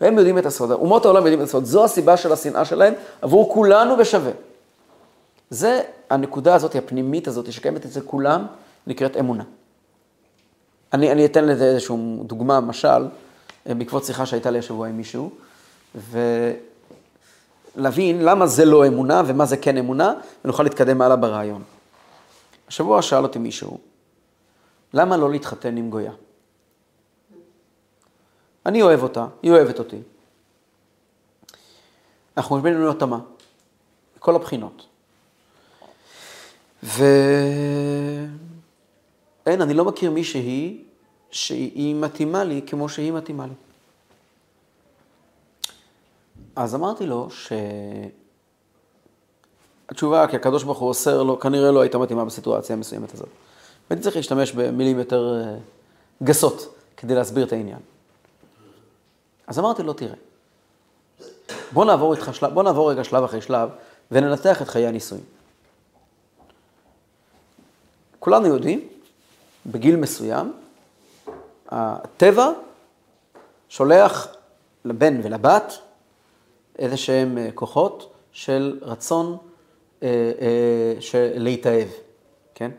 [0.00, 3.54] והם יודעים את הסוד, אומות העולם יודעים את הסוד, זו הסיבה של השנאה שלהם עבור
[3.54, 4.32] כולנו בשווה.
[5.50, 8.46] זה הנקודה הזאת, הפנימית הזאת, שקיימת אצל כולם,
[8.86, 9.44] נקראת אמונה.
[10.92, 13.06] אני, אני אתן לזה איזושהי דוגמה, משל,
[13.68, 15.30] אה, בעקבות שיחה שהייתה לי השבוע עם מישהו,
[17.76, 20.12] ולהבין למה זה לא אמונה ומה זה כן אמונה,
[20.44, 21.62] ונוכל להתקדם הלאה ברעיון.
[22.68, 23.78] השבוע שאל אותי מישהו,
[24.94, 26.12] למה לא להתחתן עם גויה?
[28.66, 29.98] אני אוהב אותה, היא אוהבת אותי.
[32.36, 33.20] אנחנו מבינים לנו התאמה,
[34.16, 34.86] מכל הבחינות.
[36.82, 37.02] ואין,
[39.46, 40.84] אני לא מכיר מישהי
[41.30, 43.54] שהיא מתאימה לי כמו שהיא מתאימה לי.
[46.56, 47.28] אז אמרתי לו
[49.88, 53.28] שהתשובה, כי הקדוש ברוך הוא אוסר לו, כנראה לא הייתה מתאימה בסיטואציה המסוימת הזאת.
[53.90, 55.56] והייתי צריך להשתמש במילים יותר אה,
[56.22, 57.78] גסות כדי להסביר את העניין.
[59.46, 60.14] אז אמרתי לו, תראה,
[61.72, 63.68] בוא נעבור, איתך שלב, בוא נעבור רגע שלב אחרי שלב
[64.10, 65.24] וננתח את חיי הנישואים.
[68.18, 68.88] כולנו יודעים,
[69.66, 70.52] בגיל מסוים,
[71.68, 72.50] הטבע
[73.68, 74.28] שולח
[74.84, 75.72] לבן ולבת
[76.78, 79.36] איזה שהם אה, כוחות של רצון
[81.34, 81.88] להתאהב,
[82.54, 82.70] כן?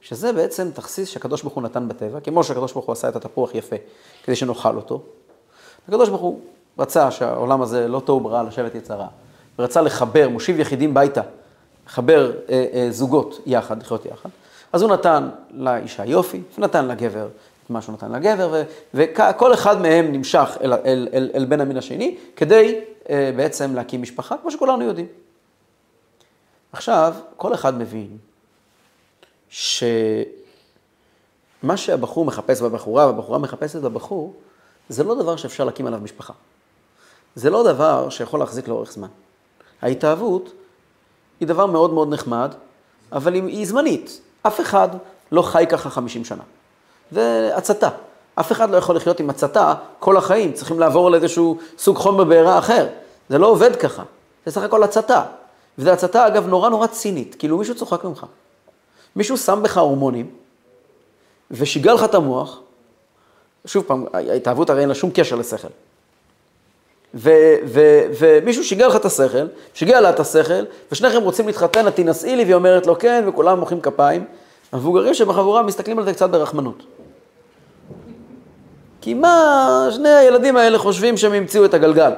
[0.00, 3.54] שזה בעצם תכסיס שהקדוש ברוך הוא נתן בטבע, כמו שהקדוש ברוך הוא עשה את התפוח
[3.54, 3.76] יפה
[4.24, 5.02] כדי שנאכל אותו.
[5.88, 6.40] הקדוש ברוך הוא
[6.78, 9.06] רצה שהעולם הזה לא תוהו בראה לשבת יצרה,
[9.58, 11.20] ורצה לחבר, מושיב יחידים ביתה,
[11.86, 14.28] לחבר אה, אה, זוגות יחד, לחיות יחד.
[14.72, 17.28] אז הוא נתן לאישה יופי, ונתן לגבר
[17.64, 18.62] את מה שהוא נתן לגבר,
[18.94, 24.02] וכל אחד מהם נמשך אל, אל, אל, אל בן המין השני, כדי אה, בעצם להקים
[24.02, 25.06] משפחה, כמו שכולנו יודעים.
[26.72, 28.18] עכשיו, כל אחד מבין
[29.48, 29.76] שמה
[31.76, 34.34] שהבחור מחפש בבחורה, והבחורה מחפשת בבחור,
[34.88, 36.32] זה לא דבר שאפשר להקים עליו משפחה.
[37.34, 39.08] זה לא דבר שיכול להחזיק לאורך זמן.
[39.82, 40.52] ההתאהבות
[41.40, 42.54] היא דבר מאוד מאוד נחמד,
[43.12, 44.20] אבל היא זמנית.
[44.42, 44.88] אף אחד
[45.32, 46.42] לא חי ככה 50 שנה.
[47.10, 47.88] זה הצתה.
[48.34, 52.58] אף אחד לא יכול לחיות עם הצתה כל החיים, צריכים לעבור לאיזשהו סוג חומר בעירה
[52.58, 52.86] אחר.
[53.28, 54.02] זה לא עובד ככה,
[54.46, 55.22] זה סך הכל הצתה.
[55.78, 58.26] וזו הצתה, אגב, נורא נורא צינית, כאילו מישהו צוחק ממך.
[59.16, 60.30] מישהו שם בך הורמונים,
[61.50, 62.60] ושיגע לך את המוח,
[63.66, 65.68] שוב פעם, ההתאהבות הרי אין לה שום קשר לשכל.
[67.14, 72.44] ומישהו שיגע לך את השכל, שיגע לה את השכל, ושניכם רוצים להתחתן, את תינשאי לי,
[72.44, 74.24] והיא אומרת לו כן, וכולם מוחאים כפיים.
[74.72, 76.82] המבוגרים שבחבורה מסתכלים על זה קצת ברחמנות.
[79.00, 82.12] כי מה שני הילדים האלה חושבים שהם המציאו את הגלגל?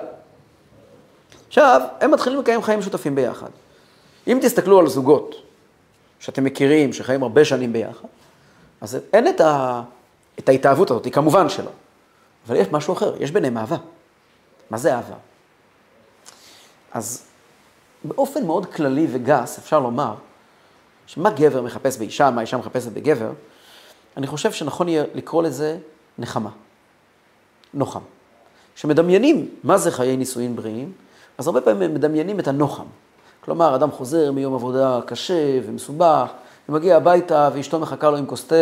[1.55, 3.49] עכשיו, הם מתחילים לקיים חיים משותפים ביחד.
[4.27, 5.35] אם תסתכלו על זוגות
[6.19, 8.09] שאתם מכירים, שחיים הרבה שנים ביחד,
[8.81, 9.83] אז אין את, ה...
[10.39, 11.71] את ההתאהבות הזאת, כמובן שלא.
[12.47, 13.77] אבל יש משהו אחר, יש ביניהם אהבה.
[14.71, 15.15] מה זה אהבה?
[16.93, 17.27] אז
[18.05, 20.15] באופן מאוד כללי וגס אפשר לומר
[21.07, 23.33] שמה גבר מחפש באישה, מה אישה מחפשת בגבר,
[24.17, 25.79] אני חושב שנכון יהיה לקרוא לזה
[26.19, 26.51] נחמה,
[27.75, 28.01] נוחם.
[28.75, 30.93] כשמדמיינים מה זה חיי נישואין בריאים,
[31.39, 32.85] אז הרבה פעמים מדמיינים את הנוחם.
[33.45, 36.31] כלומר, אדם חוזר מיום עבודה קשה ומסובך,
[36.69, 38.55] ומגיע הביתה ואשתו מחכה לו עם כוס תה,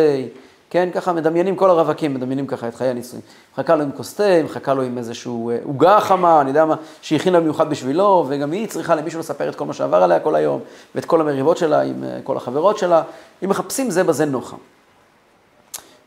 [0.70, 3.22] כן, ככה מדמיינים, כל הרווקים מדמיינים ככה את חיי הנישואים.
[3.52, 6.74] מחכה לו עם כוס תה, מחכה לו עם איזשהו אה, עוגה חמה, אני יודע מה,
[7.02, 10.60] שהכינה במיוחד בשבילו, וגם היא צריכה למישהו לספר את כל מה שעבר עליה כל היום,
[10.94, 13.02] ואת כל המריבות שלה עם אה, כל החברות שלה.
[13.44, 14.56] אם מחפשים זה בזה נוחם.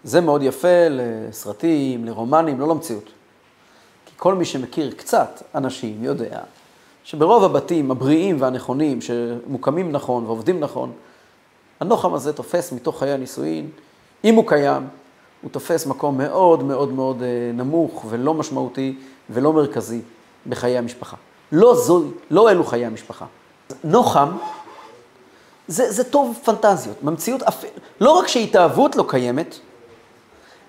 [0.03, 3.09] זה מאוד יפה לסרטים, לרומנים, לא למציאות.
[4.05, 6.39] כי כל מי שמכיר קצת אנשים יודע
[7.05, 10.91] שברוב הבתים הבריאים והנכונים, שמוקמים נכון ועובדים נכון,
[11.79, 13.69] הנוחם הזה תופס מתוך חיי הנישואין
[14.23, 14.87] אם הוא קיים,
[15.41, 18.97] הוא תופס מקום מאוד מאוד מאוד אה, נמוך ולא משמעותי
[19.29, 20.01] ולא מרכזי
[20.47, 21.17] בחיי המשפחה.
[21.51, 23.25] לא זו, לא אלו חיי המשפחה.
[23.83, 24.29] נוחם,
[25.67, 27.41] זה, זה טוב פנטזיות, במציאות,
[28.01, 29.55] לא רק שהתאהבות לא קיימת,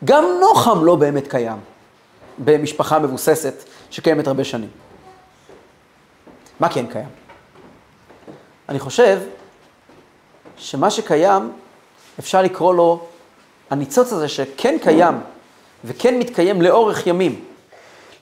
[0.04, 1.58] גם נוחם לא באמת קיים
[2.38, 3.54] במשפחה מבוססת
[3.90, 4.85] שקיימת הרבה שנים.
[6.60, 7.08] מה כן קיים?
[8.68, 9.20] אני חושב
[10.56, 11.52] שמה שקיים,
[12.18, 13.04] אפשר לקרוא לו
[13.70, 15.14] הניצוץ הזה שכן קיים
[15.84, 17.44] וכן מתקיים לאורך ימים.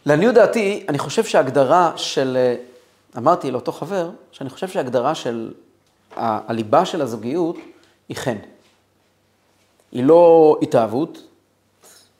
[0.06, 2.54] לעניות דעתי, אני חושב שההגדרה של,
[3.16, 5.52] אמרתי לאותו חבר, שאני חושב שההגדרה של
[6.16, 7.56] ה- הליבה של הזוגיות
[8.08, 8.36] היא חן.
[9.92, 11.18] היא לא התאהבות,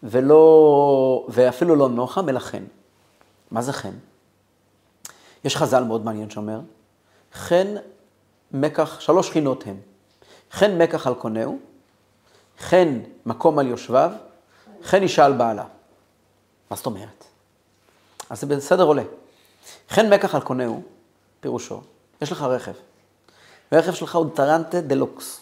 [0.03, 2.65] ולא, ואפילו לא נוחם, אלא חן.
[3.51, 3.93] מה זה חן?
[5.45, 6.61] יש חז"ל מאוד מעניין שאומר,
[7.33, 7.75] חן
[8.53, 9.77] מקח, שלוש חינות הם.
[10.53, 11.59] חן מקח על קונהו,
[12.59, 14.11] חן מקום על יושביו,
[14.85, 15.65] חן אישה על בעלה.
[16.71, 17.25] מה זאת אומרת?
[18.31, 19.03] אז זה בסדר עולה.
[19.91, 20.83] חן מקח על קונהו,
[21.41, 21.81] פירושו,
[22.23, 22.73] יש לך רכב.
[23.73, 25.41] והרכב שלך הוא טרנטה דה לוקס.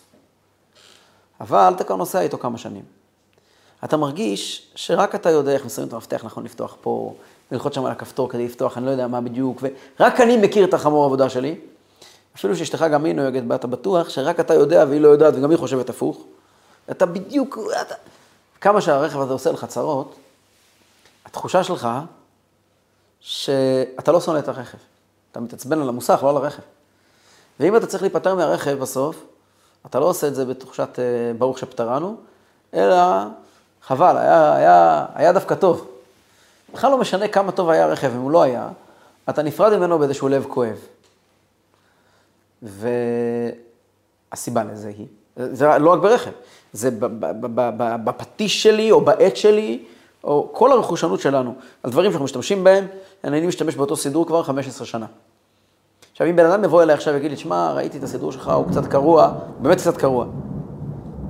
[1.40, 2.84] אבל אתה כבר נוסע איתו כמה שנים.
[3.84, 7.14] אתה מרגיש שרק אתה יודע איך מסיימים את המפתח נכון לפתוח פה,
[7.52, 9.62] ללחוץ שם על הכפתור כדי לפתוח, אני לא יודע מה בדיוק,
[10.00, 11.56] ורק אני מכיר את החמור עבודה שלי.
[12.36, 15.50] אפילו שאשתך גם היא נוהגת בה, אתה בטוח שרק אתה יודע והיא לא יודעת וגם
[15.50, 16.24] היא חושבת הפוך.
[16.90, 17.94] אתה בדיוק, אתה...
[18.60, 20.14] כמה שהרכב הזה עושה לך צרות,
[21.26, 21.88] התחושה שלך
[23.20, 24.78] שאתה לא שונא את הרכב.
[25.32, 26.62] אתה מתעצבן על המוסך, לא על הרכב.
[27.60, 29.24] ואם אתה צריך להיפטר מהרכב בסוף,
[29.86, 32.16] אתה לא עושה את זה בתחושת אה, ברוך שפטרנו,
[32.74, 32.96] אלא
[33.86, 35.88] חבל, היה, היה, היה דווקא טוב.
[36.74, 38.68] בכלל לא משנה כמה טוב היה הרכב, אם הוא לא היה,
[39.30, 40.76] אתה נפרד ממנו באיזשהו לב כואב.
[44.32, 46.30] והסיבה לזה היא, זה לא רק ברכב,
[46.72, 46.90] זה
[48.04, 49.84] בפטיש שלי או בעט שלי,
[50.24, 52.86] או כל הרכושנות שלנו, על דברים שאנחנו משתמשים בהם,
[53.24, 55.06] אני משתמש באותו סידור כבר 15 שנה.
[56.12, 58.66] עכשיו, אם בן אדם יבוא אליי עכשיו ויגיד לי, שמע, ראיתי את הסידור שלך, הוא
[58.70, 60.26] קצת קרוע, באמת קצת קרוע,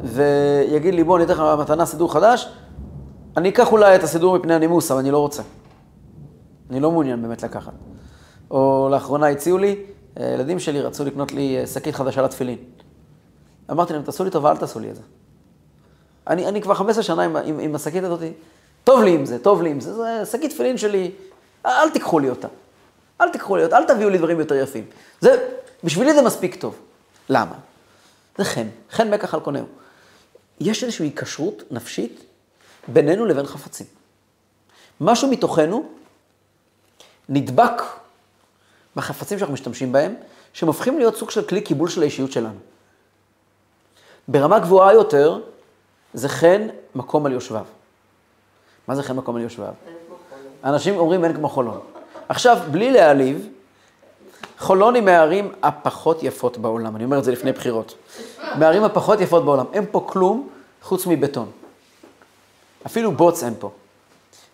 [0.03, 2.49] ויגיד לי, בוא, אני אתן לך מתנה סידור חדש,
[3.37, 5.43] אני אקח אולי את הסידור מפני הנימוס, אבל אני לא רוצה.
[6.71, 7.73] אני לא מעוניין באמת לקחת.
[8.51, 9.77] או לאחרונה הציעו לי,
[10.17, 12.59] הילדים שלי רצו לקנות לי אה, שקית חדשה לתפילין.
[13.71, 15.03] אמרתי להם, תעשו לי טובה, אל תעשו לי את זה.
[16.27, 18.21] אני, אני כבר 15 שנה עם, עם, עם השקית הזאת,
[18.85, 21.11] טוב לי עם זה, טוב לי עם זה, זה שקית תפילין שלי,
[21.67, 22.49] אל תיקחו לי אותה.
[23.21, 24.85] אל תיקחו לי אותה, אל תביאו לי דברים יותר יפים.
[25.21, 25.49] זה,
[25.85, 26.77] בשבילי זה מספיק טוב.
[27.29, 27.55] למה?
[28.39, 29.65] זה חן, חן מקח על קונהו.
[30.61, 32.25] יש איזושהי היקשרות נפשית
[32.89, 33.87] בינינו לבין חפצים.
[35.01, 35.89] משהו מתוכנו
[37.29, 37.83] נדבק
[38.97, 40.15] בחפצים שאנחנו משתמשים בהם,
[40.53, 42.59] שהם הופכים להיות סוג של כלי קיבול של האישיות שלנו.
[44.29, 45.41] ברמה גבוהה יותר,
[46.15, 47.65] זה חן מקום על יושביו.
[48.89, 49.75] מה זה חן מקום על יושביו?
[50.65, 51.81] אנשים אומרים אין כמו חולון.
[52.29, 53.49] עכשיו, בלי להעליב,
[54.59, 57.95] חולון היא מהערים הפחות יפות בעולם, אני אומר את זה לפני בחירות.
[58.59, 59.65] מהערים הפחות יפות בעולם.
[59.73, 60.49] אין פה כלום
[60.83, 61.51] חוץ מבטון.
[62.87, 63.71] אפילו בוץ אין פה.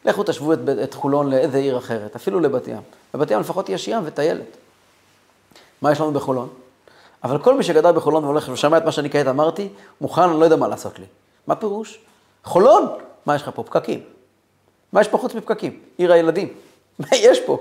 [0.04, 2.80] לכו תשוו את, את חולון לאיזה עיר אחרת, אפילו לבת ים.
[3.14, 4.56] בבת ים לפחות יש ים וטיילת.
[5.82, 6.48] מה יש לנו בחולון?
[7.24, 9.68] אבל כל מי שגדל בחולון והולך ושמע את מה שאני כעת אמרתי,
[10.00, 11.04] מוכן, אני לא יודע מה לעשות לי.
[11.46, 12.00] מה פירוש?
[12.44, 12.86] חולון!
[13.26, 13.62] מה יש לך פה?
[13.62, 14.00] פקקים.
[14.92, 15.78] מה יש פה חוץ מפקקים?
[15.96, 16.48] עיר הילדים.
[16.98, 17.58] מה יש פה?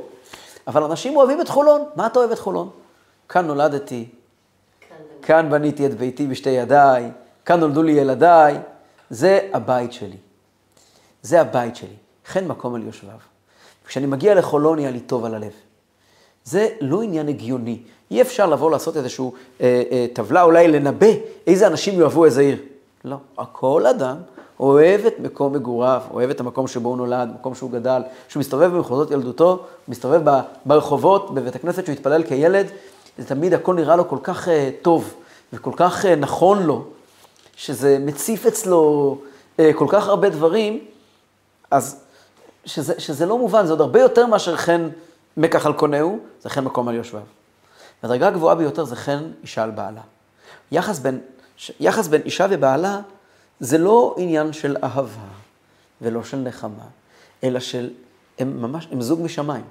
[0.67, 1.83] אבל אנשים אוהבים את חולון.
[1.95, 2.69] מה אתה אוהב את חולון?
[3.29, 4.09] כאן נולדתי,
[5.21, 7.11] כאן בניתי את ביתי בשתי ידיי,
[7.45, 8.57] כאן נולדו לי ילדיי.
[9.09, 10.17] זה הבית שלי.
[11.21, 11.95] זה הבית שלי.
[12.25, 13.17] חן מקום על יושביו.
[13.85, 15.51] כשאני מגיע לחולון, יהיה לי טוב על הלב.
[16.43, 17.79] זה לא עניין הגיוני.
[18.11, 19.25] אי אפשר לבוא לעשות איזושהי
[19.61, 21.07] אה, אה, טבלה, אולי לנבא
[21.47, 22.57] איזה אנשים יאהבו איזה עיר.
[23.05, 23.17] לא.
[23.51, 24.17] כל אדם
[24.59, 28.75] אוהב את מקום מגוריו, אוהב את המקום שבו הוא נולד, מקום שהוא גדל, שהוא מסתובב
[28.75, 32.67] במחוזות ילדותו, מסתובב ברחובות, בבית הכנסת שהוא התפלל כילד,
[33.17, 35.13] זה תמיד הכל נראה לו כל כך uh, טוב
[35.53, 36.85] וכל כך uh, נכון לו,
[37.55, 39.17] שזה מציף אצלו
[39.57, 40.85] uh, כל כך הרבה דברים,
[41.71, 41.99] אז
[42.65, 44.89] שזה, שזה לא מובן, זה עוד הרבה יותר מאשר חן
[45.37, 47.21] מקח על קונהו, זה חן מקום על יושביו.
[48.03, 50.01] הדרגה הגבוהה ביותר זה חן אישה על בעלה.
[50.71, 51.19] יחס בין,
[51.79, 52.99] יחס בין אישה ובעלה
[53.59, 55.27] זה לא עניין של אהבה
[56.01, 56.83] ולא של נחמה,
[57.43, 57.89] אלא של,
[58.39, 59.63] הם ממש, הם זוג משמיים.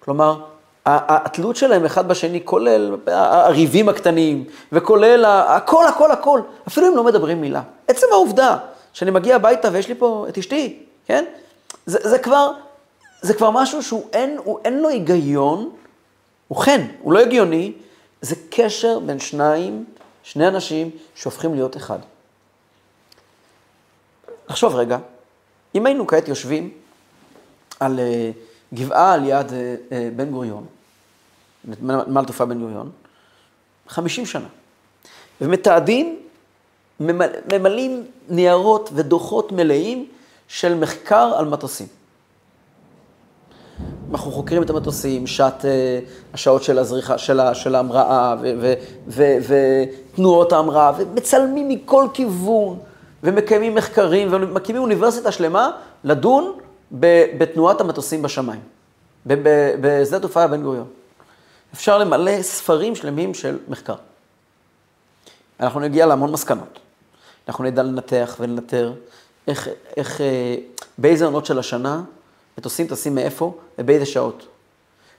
[0.00, 0.40] כלומר,
[0.86, 7.40] התלות שלהם אחד בשני, כולל הריבים הקטנים, וכולל הכל, הכל, הכל, אפילו אם לא מדברים
[7.40, 7.62] מילה.
[7.88, 8.56] עצם העובדה
[8.92, 11.24] שאני מגיע הביתה ויש לי פה את אשתי, כן?
[11.86, 12.52] זה, זה כבר,
[13.22, 15.70] זה כבר משהו שהוא אין, הוא, אין לו היגיון,
[16.48, 17.72] הוא חן, הוא לא הגיוני,
[18.20, 19.84] זה קשר בין שניים,
[20.22, 21.98] שני אנשים שהופכים להיות אחד.
[24.50, 24.98] נחשוב רגע,
[25.74, 26.70] אם היינו כעת יושבים
[27.80, 30.66] על uh, גבעה על יד uh, uh, בן גוריון,
[31.82, 32.90] נמל תעופה בן גוריון,
[33.88, 34.48] 50 שנה,
[35.40, 36.18] ומתעדים,
[37.00, 40.08] ממל, ממלאים ניירות ודוחות מלאים
[40.48, 41.86] של מחקר על מטוסים.
[44.10, 45.64] אנחנו חוקרים את המטוסים, שעת,
[46.34, 48.34] השעות של הזריחה, של, של ההמראה,
[49.08, 52.78] ותנועות ההמראה, ומצלמים מכל כיוון,
[53.22, 55.70] ומקיימים מחקרים, ומקימים אוניברסיטה שלמה
[56.04, 56.58] לדון
[57.38, 58.60] בתנועת המטוסים בשמיים,
[59.80, 60.86] בשדה תעופה בן גוריון.
[61.74, 63.94] אפשר למלא ספרים שלמים של מחקר.
[65.60, 66.78] אנחנו נגיע להמון מסקנות.
[67.48, 68.92] אנחנו נדע לנתח ולנטר
[69.46, 70.56] איך, איך, אה,
[70.98, 72.02] באיזה עונות של השנה
[72.58, 74.46] מטוסים טסים מאיפה ובאיזה שעות.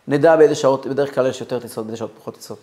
[0.07, 2.59] נדע באיזה שעות, בדרך כלל יש יותר טיסות, באיזה שעות פחות טיסות.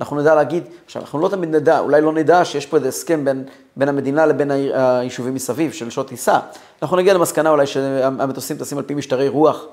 [0.00, 3.24] אנחנו נדע להגיד, עכשיו, אנחנו לא תמיד נדע, אולי לא נדע שיש פה איזה הסכם
[3.24, 3.44] בין,
[3.76, 6.38] בין המדינה לבין העיר- היישובים מסביב של שעות טיסה.
[6.82, 9.64] אנחנו נגיע למסקנה אולי שהמטוסים טסים על פי משטרי רוח,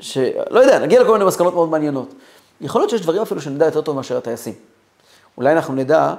[0.00, 2.14] שלא יודע, נגיע לכל מיני מסקנות מאוד מעניינות.
[2.60, 4.54] יכול להיות שיש דברים אפילו שנדע יותר טוב מאשר הטייסים.
[5.36, 6.14] אולי אנחנו נדע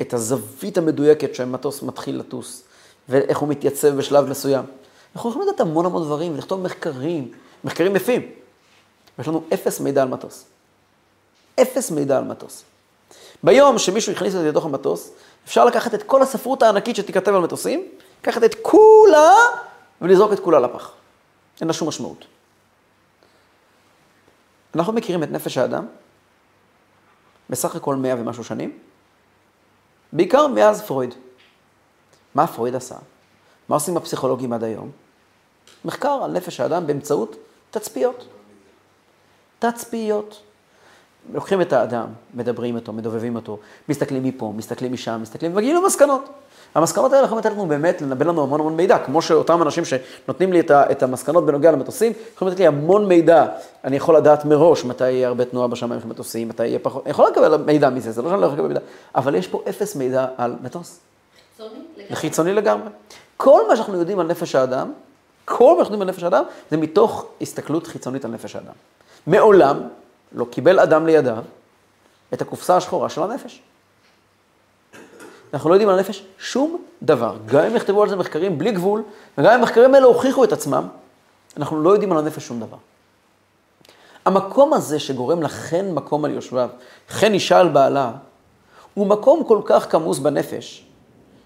[0.00, 2.62] את הזווית המדויקת שהמטוס מתחיל לטוס,
[3.08, 4.64] ואיך הוא מתייצב בשלב מסוים.
[5.16, 7.28] אנחנו יכולים לדעת המון המון דברים, ולכתוב מחקרים,
[7.64, 8.22] מחקרים יפים.
[9.18, 10.44] יש לנו אפס מידע על מטוס.
[11.62, 12.64] אפס מידע על מטוס.
[13.42, 15.12] ביום שמישהו הכניס את זה לתוך המטוס,
[15.44, 17.88] אפשר לקחת את כל הספרות הענקית שתיכתב על מטוסים,
[18.20, 19.32] לקחת את כולה
[20.00, 20.92] ולזרוק את כולה לפח.
[21.60, 22.24] אין לה שום משמעות.
[24.74, 25.86] אנחנו מכירים את נפש האדם,
[27.50, 28.78] בסך הכל מאה ומשהו שנים,
[30.12, 31.14] בעיקר מאז פרויד.
[32.34, 32.96] מה פרויד עשה?
[33.68, 34.90] מה עושים הפסיכולוגים עד היום?
[35.84, 37.36] מחקר על נפש האדם באמצעות
[37.70, 38.28] תצפיות.
[39.58, 40.42] תצפיות.
[41.34, 43.58] לוקחים את האדם, מדברים איתו, מדובבים אותו,
[43.88, 46.28] מסתכלים מפה, מסתכלים משם, מסתכלים, ומגיעים למסקנות.
[46.74, 50.52] המסקנות האלה יכולים לתת לנו באמת, לנבא לנו המון המון מידע, כמו שאותם אנשים שנותנים
[50.52, 53.46] לי את, ה, את המסקנות בנוגע למטוסים, יכולים לתת לי המון מידע.
[53.84, 57.10] אני יכול לדעת מראש מתי יהיה הרבה תנועה בשמיים של מטוסים, מתי יהיה פחות, אני
[57.10, 58.80] יכול לקבל מידע מזה, זה לא שאני לא יכול לקבל מידע,
[59.14, 61.00] אבל יש פה אפס מידע על מטוס.
[61.58, 61.74] חיצוני?
[61.96, 62.06] לגמרי.
[62.08, 62.88] זה חיצוני לגמרי.
[63.36, 64.92] כל מה שאנחנו יודעים על נפש האדם,
[65.44, 68.72] כל מה שאנחנו יודעים על נפש האדם, זה מתוך הסתכלות חיצונית על נפש האדם.
[69.26, 69.80] מעולם
[70.34, 71.44] לא קיבל אדם לידיו
[72.34, 73.62] את הקופסה השחורה של הנפש.
[75.54, 77.36] אנחנו לא יודעים על הנפש שום דבר.
[77.46, 79.02] גם אם יכתבו על זה מחקרים בלי גבול,
[79.38, 80.88] וגם אם המחקרים האלה הוכיחו את עצמם,
[81.56, 82.76] אנחנו לא יודעים על הנפש שום דבר.
[84.24, 86.68] המקום הזה שגורם לחן מקום על יושביו,
[87.08, 88.12] חן אישה על בעלה,
[88.94, 90.86] הוא מקום כל כך כמוס בנפש,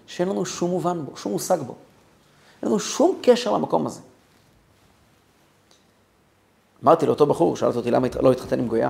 [0.07, 1.75] שאין לנו שום מובן בו, שום מושג בו.
[2.61, 4.01] אין לנו שום קשר למקום הזה.
[6.83, 8.89] אמרתי לאותו בחור, שאלת אותי למה לא התחתן עם גויה.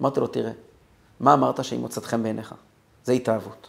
[0.00, 0.52] אמרתי לו, תראה,
[1.20, 2.54] מה אמרת שהיא מוצאת חן בעיניך?
[3.04, 3.66] זה התאהבות.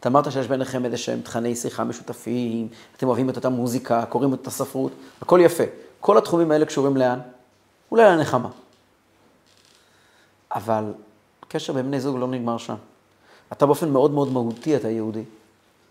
[0.00, 4.34] אתה אמרת שיש ביניכם איזה שהם תכני שיחה משותפים, אתם אוהבים את אותה מוזיקה, קוראים
[4.34, 5.64] את אותה ספרות, הכל יפה.
[6.00, 7.18] כל התחומים האלה קשורים לאן?
[7.90, 8.48] אולי לנחמה.
[10.54, 10.84] אבל
[11.48, 12.74] קשר בין בני זוג לא נגמר שם.
[13.52, 15.24] אתה באופן מאוד מאוד מהותי, אתה יהודי,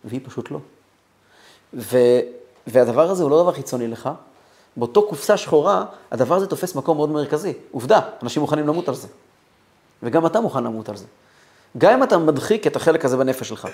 [0.06, 0.60] והיא פשוט לא.
[1.74, 1.98] ו,
[2.68, 4.10] והדבר הזה הוא לא דבר חיצוני לך.
[4.78, 7.54] באותו קופסה שחורה, הדבר הזה תופס מקום מאוד מרכזי.
[7.72, 9.08] עובדה, אנשים מוכנים למות על זה.
[10.04, 11.06] וגם אתה מוכן למות על זה.
[11.78, 13.68] גם אם אתה מדחיק את החלק הזה בנפש שלך.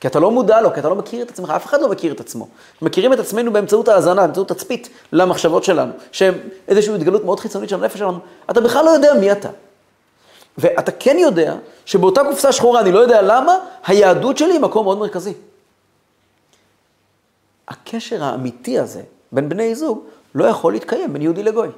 [0.00, 2.12] כי אתה לא מודע לו, כי אתה לא מכיר את עצמך, אף אחד לא מכיר
[2.12, 2.48] את עצמו.
[2.82, 6.34] מכירים את עצמנו באמצעות האזנה, באמצעות תצפית למחשבות שלנו, שהם
[6.68, 8.18] איזושהי התגלות מאוד חיצונית של הנפש שלנו.
[8.50, 9.48] אתה בכלל לא יודע מי אתה.
[10.58, 14.98] ואתה כן יודע שבאותה קופסה שחורה, אני לא יודע למה, היהדות שלי היא מקום מאוד
[14.98, 15.34] מרכזי.
[17.68, 21.68] הקשר האמיתי הזה בין בני זוג לא יכול להתקיים בין יהודי לגוי.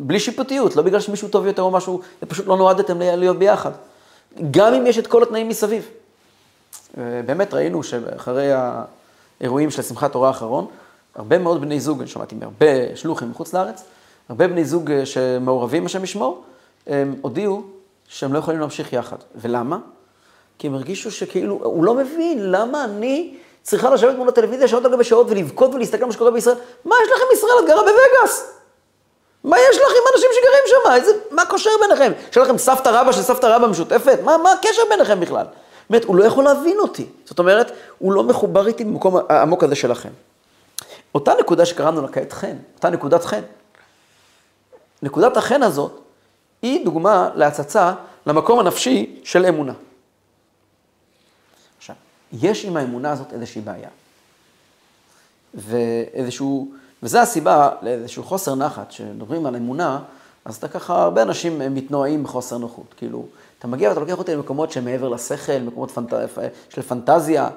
[0.00, 3.70] בלי שיפוטיות, לא בגלל שמישהו טוב יותר או משהו, פשוט לא נועדתם להיות ביחד.
[4.50, 5.88] גם אם יש את כל התנאים מסביב.
[6.96, 8.50] באמת ראינו שאחרי
[9.40, 10.66] האירועים של שמחת תורה האחרון,
[11.14, 13.84] הרבה מאוד בני זוג, אני שמעתי מהרבה שלוחים מחוץ לארץ,
[14.28, 16.44] הרבה בני זוג שמעורבים, השם ישמור,
[16.86, 17.62] הם הודיעו
[18.08, 19.16] שהם לא יכולים להמשיך יחד.
[19.34, 19.78] ולמה?
[20.58, 24.92] כי הם הרגישו שכאילו, הוא לא מבין למה אני צריכה לשבת מול הטלוויזיה שעות על
[24.92, 26.56] גבי שעות ולבכות ולהסתכל על מה שקורה בישראל.
[26.84, 27.52] מה יש לכם ישראל?
[27.58, 28.52] את גרה בווגאס.
[29.44, 30.92] מה יש לך עם אנשים שגרים שם?
[30.92, 32.12] איזה, מה קושר ביניכם?
[32.30, 34.18] יש לכם סבתא רבא של סבתא רבא משותפת?
[34.24, 35.46] מה, מה הקשר ביניכם בכלל?
[35.90, 37.06] באמת, הוא לא יכול להבין אותי.
[37.24, 40.10] זאת אומרת, הוא לא מחובר איתי במקום העמוק הזה שלכם.
[41.14, 43.42] אותה נקודה שקראנו לה כעת חן, אותה נקודת חן.
[45.02, 45.92] נקודת החן הזאת
[46.62, 47.92] היא דוגמה להצצה
[48.26, 49.72] למקום הנפשי של אמונה.
[52.40, 53.88] יש עם האמונה הזאת איזושהי בעיה.
[55.54, 56.68] ואיזשהו,
[57.02, 60.00] וזו הסיבה לאיזשהו חוסר נחת, כשמדברים על אמונה,
[60.44, 62.94] אז אתה ככה, הרבה אנשים מתנועים בחוסר נוחות.
[62.96, 63.26] כאילו,
[63.58, 66.14] אתה מגיע ואתה לוקח אותי למקומות שהם מעבר לשכל, מקומות פנט...
[66.68, 67.48] של פנטזיה.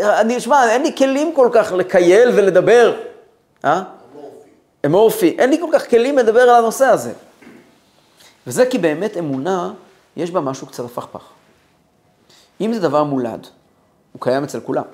[0.00, 2.96] אני, שמע, אין לי כלים כל כך לקייל ולדבר.
[3.64, 3.82] אה?
[4.12, 4.48] אמורפי.
[4.86, 5.36] אמורפי.
[5.38, 7.12] אין לי כל כך כלים לדבר על הנושא הזה.
[8.46, 9.72] וזה כי באמת אמונה,
[10.16, 11.22] יש בה משהו קצת הפכפך.
[12.60, 13.46] אם זה דבר מולד,
[14.12, 14.84] הוא קיים אצל כולם.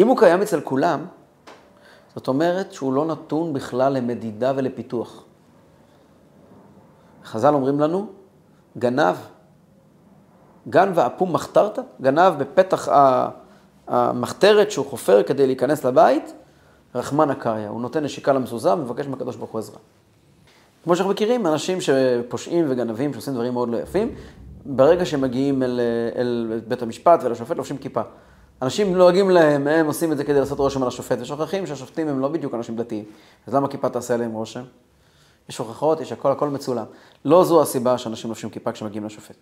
[0.00, 1.06] אם הוא קיים אצל כולם,
[2.14, 5.24] זאת אומרת שהוא לא נתון בכלל למדידה ולפיתוח.
[7.24, 8.06] חז"ל אומרים לנו,
[8.78, 9.16] גנב,
[10.68, 12.88] גן ואפום מחתרת, גנב בפתח
[13.86, 16.34] המחתרת שהוא חופר כדי להיכנס לבית,
[16.94, 19.76] רחמן הקריא, הוא נותן נשיקה למזוזה ומבקש מהקדוש ברוך הוא עזרה.
[20.84, 24.14] כמו שאנחנו מכירים, אנשים שפושעים וגנבים, שעושים דברים מאוד לא יפים,
[24.66, 25.80] ברגע שהם מגיעים אל,
[26.16, 28.00] אל בית המשפט ולשופט, לובשים כיפה.
[28.62, 32.20] אנשים נוהגים להם, הם עושים את זה כדי לעשות רושם על השופט, ושוכחים שהשופטים הם
[32.20, 33.04] לא בדיוק אנשים דתיים.
[33.46, 34.62] אז למה כיפה תעשה עליהם רושם?
[35.48, 36.84] יש הוכחות, יש הכל, הכל מצולם.
[37.24, 39.36] לא זו הסיבה שאנשים לובשים כיפה כשמגיעים לשופט.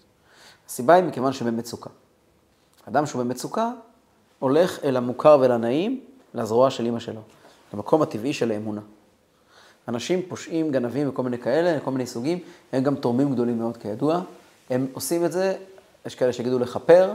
[0.68, 1.90] הסיבה היא מכיוון שבמצוקה.
[2.88, 3.70] אדם שהוא במצוקה,
[4.38, 6.00] הולך אל המוכר ואל הנעים,
[6.34, 7.20] לזרוע של אימא שלו,
[7.74, 8.80] למקום הטבעי של האמונה.
[9.88, 12.38] אנשים פושעים, גנבים וכל מיני כאלה, כל מיני סוגים,
[12.72, 14.20] הם גם תורמים גדולים מאוד כידוע.
[14.70, 15.56] הם עושים את זה,
[16.06, 17.14] יש כאלה שיגידו לכפר,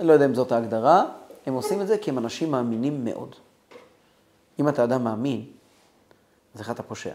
[0.00, 1.04] אני לא יודע אם זאת ההגדרה,
[1.46, 3.34] הם עושים את זה כי הם אנשים מאמינים מאוד.
[4.58, 5.44] אם אתה אדם מאמין,
[6.54, 7.14] אז איך אתה פושע?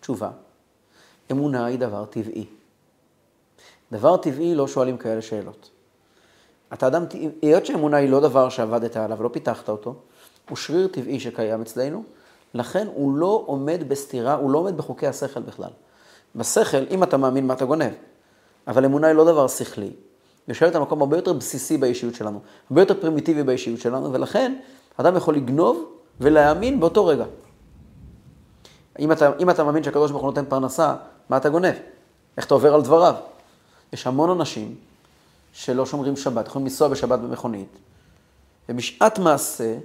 [0.00, 0.30] תשובה,
[1.30, 2.46] אמונה היא דבר טבעי.
[3.92, 5.70] דבר טבעי לא שואלים כאלה שאלות.
[6.72, 7.04] אתה אדם,
[7.42, 9.94] היות שאמונה היא לא דבר שעבדת עליו ולא פיתחת אותו,
[10.48, 12.04] הוא שריר טבעי שקיים אצלנו,
[12.54, 15.70] לכן הוא לא עומד בסתירה, הוא לא עומד בחוקי השכל בכלל.
[16.36, 17.92] בשכל, אם אתה מאמין, מה אתה גונב?
[18.66, 19.90] אבל אמונה היא לא דבר שכלי.
[20.48, 24.56] יושבת על מקום הרבה יותר בסיסי באישיות שלנו, הרבה יותר פרימיטיבי באישיות שלנו, ולכן
[24.96, 25.84] אדם יכול לגנוב
[26.20, 27.24] ולהאמין באותו רגע.
[28.98, 30.94] אם אתה, אם אתה מאמין שהקדוש ברוך הוא נותן פרנסה,
[31.28, 31.74] מה אתה גונב?
[32.36, 33.14] איך אתה עובר על דבריו?
[33.92, 34.74] יש המון אנשים
[35.52, 37.78] שלא שומרים שבת, יכולים לנסוע בשבת במכונית,
[38.68, 39.76] ובשעת מעשה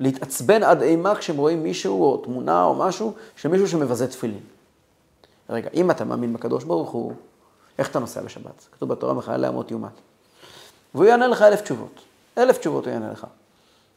[0.00, 4.40] להתעצבן עד אימה כשהם רואים מישהו או תמונה או משהו של מישהו שמבזה תפילין.
[5.50, 7.12] רגע, אם אתה מאמין בקדוש ברוך הוא,
[7.78, 8.66] איך אתה נוסע בשבת?
[8.72, 9.90] כתוב בתורה מחיילי אמות יומת.
[10.94, 12.00] והוא יענה לך אלף תשובות.
[12.38, 13.26] אלף תשובות הוא יענה לך.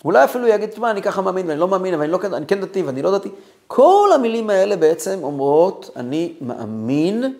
[0.05, 2.61] אולי אפילו יגיד, תשמע, אני ככה מאמין ואני לא מאמין, אבל אני, לא, אני כן
[2.61, 3.29] דתי ואני לא דתי.
[3.67, 7.33] כל המילים האלה בעצם אומרות, אני מאמין,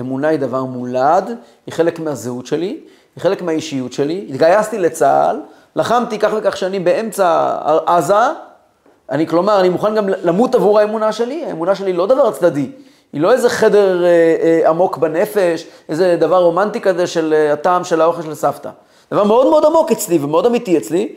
[0.00, 1.36] אמונה היא דבר מולד,
[1.66, 2.80] היא חלק מהזהות שלי,
[3.16, 5.40] היא חלק מהאישיות שלי, התגייסתי לצה"ל,
[5.76, 8.14] לחמתי כך וכך שנים באמצע עזה,
[9.10, 12.70] אני, כלומר, אני מוכן גם למות עבור האמונה שלי, האמונה שלי לא דבר צדדי,
[13.12, 14.08] היא לא איזה חדר אה,
[14.42, 18.70] אה, עמוק בנפש, איזה דבר רומנטי כזה של אה, הטעם של האוכל של סבתא.
[19.12, 21.14] דבר מאוד מאוד עמוק אצלי ומאוד אמיתי אצלי,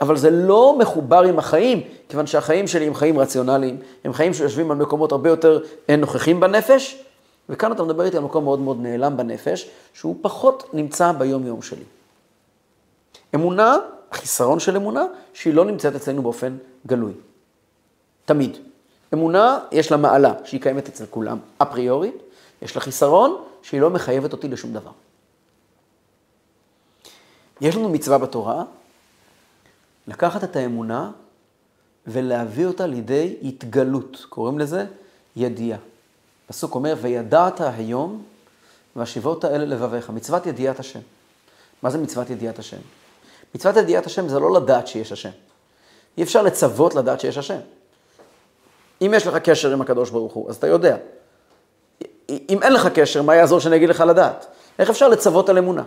[0.00, 4.70] אבל זה לא מחובר עם החיים, כיוון שהחיים שלי הם חיים רציונליים, הם חיים שיושבים
[4.70, 5.60] על מקומות הרבה יותר
[5.90, 7.04] אה, נוכחים בנפש,
[7.48, 11.84] וכאן אתה מדבר איתי על מקום מאוד מאוד נעלם בנפש, שהוא פחות נמצא ביום-יום שלי.
[13.34, 13.76] אמונה,
[14.10, 17.12] החיסרון של אמונה, שהיא לא נמצאת אצלנו באופן גלוי.
[18.24, 18.69] תמיד.
[19.14, 22.14] אמונה, יש לה מעלה שהיא קיימת אצל כולם, אפריורית,
[22.62, 24.90] יש לה חיסרון שהיא לא מחייבת אותי לשום דבר.
[27.60, 28.64] יש לנו מצווה בתורה
[30.08, 31.10] לקחת את האמונה
[32.06, 34.86] ולהביא אותה לידי התגלות, קוראים לזה
[35.36, 35.78] ידיעה.
[36.46, 38.22] פסוק אומר, וידעת היום
[38.96, 41.00] והשיבות האלה לבביך, מצוות ידיעת השם.
[41.82, 42.76] מה זה מצוות ידיעת השם?
[43.54, 45.30] מצוות ידיעת השם זה לא לדעת שיש השם.
[46.18, 47.60] אי אפשר לצוות לדעת שיש השם.
[49.02, 50.96] אם יש לך קשר עם הקדוש ברוך הוא, אז אתה יודע.
[52.28, 54.46] אם אין לך קשר, מה יעזור שאני אגיד לך לדעת?
[54.78, 55.82] איך אפשר לצוות על אמונה?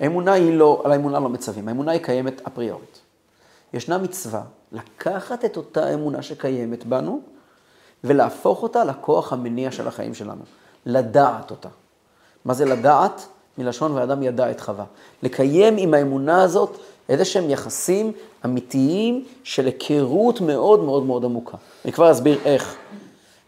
[0.00, 3.00] האמונה היא לא, על האמונה לא מצווים, האמונה היא קיימת אפריורית.
[3.72, 7.20] ישנה מצווה לקחת את אותה אמונה שקיימת בנו
[8.04, 10.42] ולהפוך אותה לכוח המניע של החיים שלנו,
[10.86, 11.68] לדעת אותה.
[12.44, 13.26] מה זה לדעת?
[13.58, 14.84] מלשון ואדם ידע את חווה.
[15.22, 16.78] לקיים עם האמונה הזאת
[17.08, 18.12] איזה שהם יחסים
[18.44, 21.56] אמיתיים של היכרות מאוד מאוד מאוד עמוקה.
[21.84, 22.76] אני כבר אסביר איך.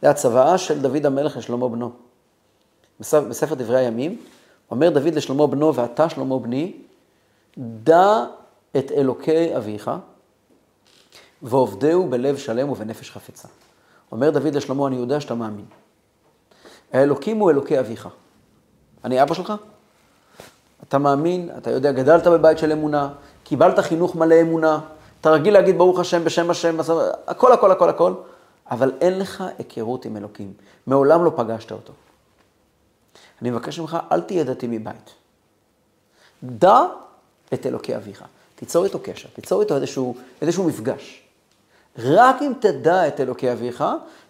[0.02, 1.90] זה הצוואה של דוד המלך לשלמה בנו.
[3.00, 4.18] בספר דברי הימים,
[4.70, 6.72] אומר דוד לשלמה בנו, ואתה שלמה בני,
[7.58, 8.24] דע
[8.76, 9.90] את אלוקי אביך,
[11.42, 13.48] ועובדהו בלב שלם ובנפש חפצה.
[14.12, 15.64] אומר דוד לשלמה, אני יודע שאתה מאמין.
[16.92, 18.08] האלוקים הוא אלוקי אביך.
[19.04, 19.52] אני אבא שלך?
[20.88, 23.08] אתה מאמין, אתה יודע, גדלת בבית של אמונה,
[23.48, 24.80] קיבלת חינוך מלא אמונה,
[25.20, 26.76] אתה רגיל להגיד ברוך השם בשם השם,
[27.26, 28.14] הכל, הכל, הכל, הכל,
[28.70, 30.52] אבל אין לך היכרות עם אלוקים.
[30.86, 31.92] מעולם לא פגשת אותו.
[33.42, 35.14] אני מבקש ממך, אל תהיה דתי מבית.
[36.42, 36.84] דע
[37.54, 38.24] את אלוקי אביך.
[38.54, 41.22] תיצור איתו קשר, תיצור איתו איזשהו, איזשהו מפגש.
[41.98, 43.84] רק אם תדע את אלוקי אביך,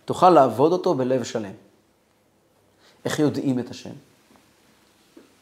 [0.04, 1.52] תוכל לעבוד אותו בלב שלם.
[3.04, 3.90] איך יודעים את השם?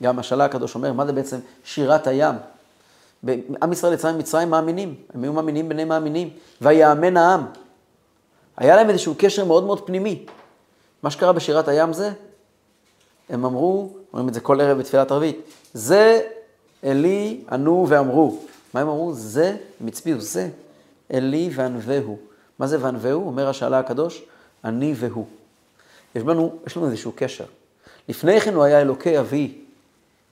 [0.03, 2.35] גם השאלה הקדוש אומר, מה זה בעצם שירת הים?
[3.62, 7.47] עם ישראל יצא ממצרים מאמינים, הם היו מאמינים בני מאמינים, ויאמן העם.
[8.57, 10.27] היה להם איזשהו קשר מאוד מאוד פנימי.
[11.03, 12.11] מה שקרה בשירת הים זה,
[13.29, 15.41] הם אמרו, אומרים את זה כל ערב בתפילת ערבית,
[15.72, 16.20] זה
[16.85, 18.39] אלי ענו ואמרו.
[18.74, 19.12] מה הם אמרו?
[19.12, 20.49] זה, הם הצביעו, זה
[21.14, 22.18] אלי וענווהו.
[22.59, 23.27] מה זה וענווהו?
[23.27, 24.22] אומר השאלה הקדוש,
[24.64, 25.27] אני והוא.
[26.14, 27.45] יש לנו, יש לנו איזשהו קשר.
[28.09, 29.59] לפני כן הוא היה אלוקי אבי,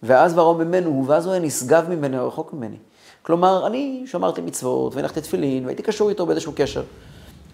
[0.04, 2.76] ואז ברום ממנו, ואז הוא היה נשגב ממני, רחוק ממני.
[3.22, 6.84] כלומר, אני שמרתי מצוות, והנחתי תפילין, והייתי קשור איתו באיזשהו קשר.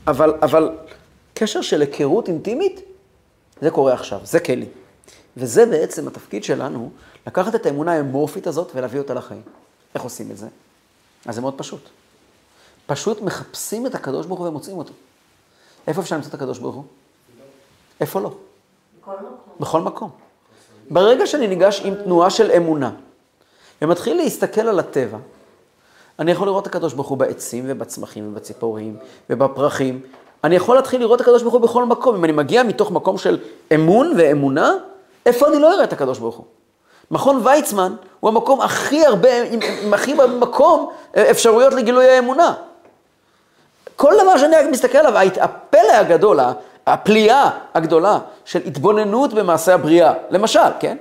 [0.06, 0.78] אבל, אבל
[1.34, 2.80] קשר של היכרות אינטימית,
[3.60, 4.66] זה קורה עכשיו, זה כלי.
[5.36, 6.90] וזה בעצם התפקיד שלנו,
[7.26, 9.42] לקחת את האמונה האמורפית הזאת ולהביא אותה לחיים.
[9.94, 10.48] איך עושים את זה?
[11.26, 11.88] אז זה מאוד פשוט.
[12.86, 14.92] פשוט מחפשים את הקדוש ברוך הוא ומוצאים אותו.
[15.86, 16.84] איפה אפשר למצוא את הקדוש ברוך הוא?
[18.00, 18.34] איפה לא?
[19.00, 19.54] בכל מקום.
[19.60, 20.29] בכל מקום.
[20.90, 22.90] ברגע שאני ניגש עם תנועה של אמונה,
[23.82, 25.18] ומתחיל להסתכל על הטבע,
[26.18, 28.96] אני יכול לראות את הקדוש ברוך הוא בעצים ובצמחים ובציפורים
[29.30, 30.00] ובפרחים.
[30.44, 32.14] אני יכול להתחיל לראות את הקדוש ברוך הוא בכל מקום.
[32.14, 33.38] אם אני מגיע מתוך מקום של
[33.74, 34.74] אמון ואמונה,
[35.26, 36.44] איפה אני לא אראה את הקדוש ברוך הוא?
[37.10, 42.54] מכון ויצמן הוא המקום הכי הרבה, עם, עם הכי מקום אה, אפשרויות לגילוי האמונה.
[43.96, 46.40] כל דבר שאני מסתכל עליו, הפלא הגדול,
[46.86, 48.18] הפליאה הגדולה
[48.50, 50.96] של התבוננות במעשה הבריאה, למשל, כן?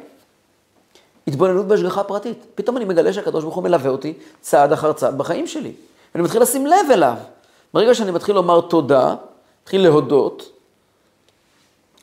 [1.28, 2.46] התבוננות בהשגחה פרטית.
[2.56, 5.72] פתאום אני מגלה שהקדוש ברוך הוא מלווה אותי צעד אחר צעד בחיים שלי.
[6.14, 7.16] ואני מתחיל לשים לב אליו.
[7.74, 9.16] ברגע שאני מתחיל לומר תודה,
[9.64, 10.52] מתחיל להודות,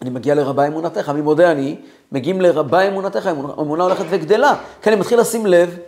[0.02, 1.76] אני מגיע לרבה אמונתך, מי מודה אני,
[2.12, 3.26] מגיעים לרבה אמונתך,
[3.60, 4.54] אמונה הולכת וגדלה.
[4.82, 5.78] כי אני מתחיל לשים לב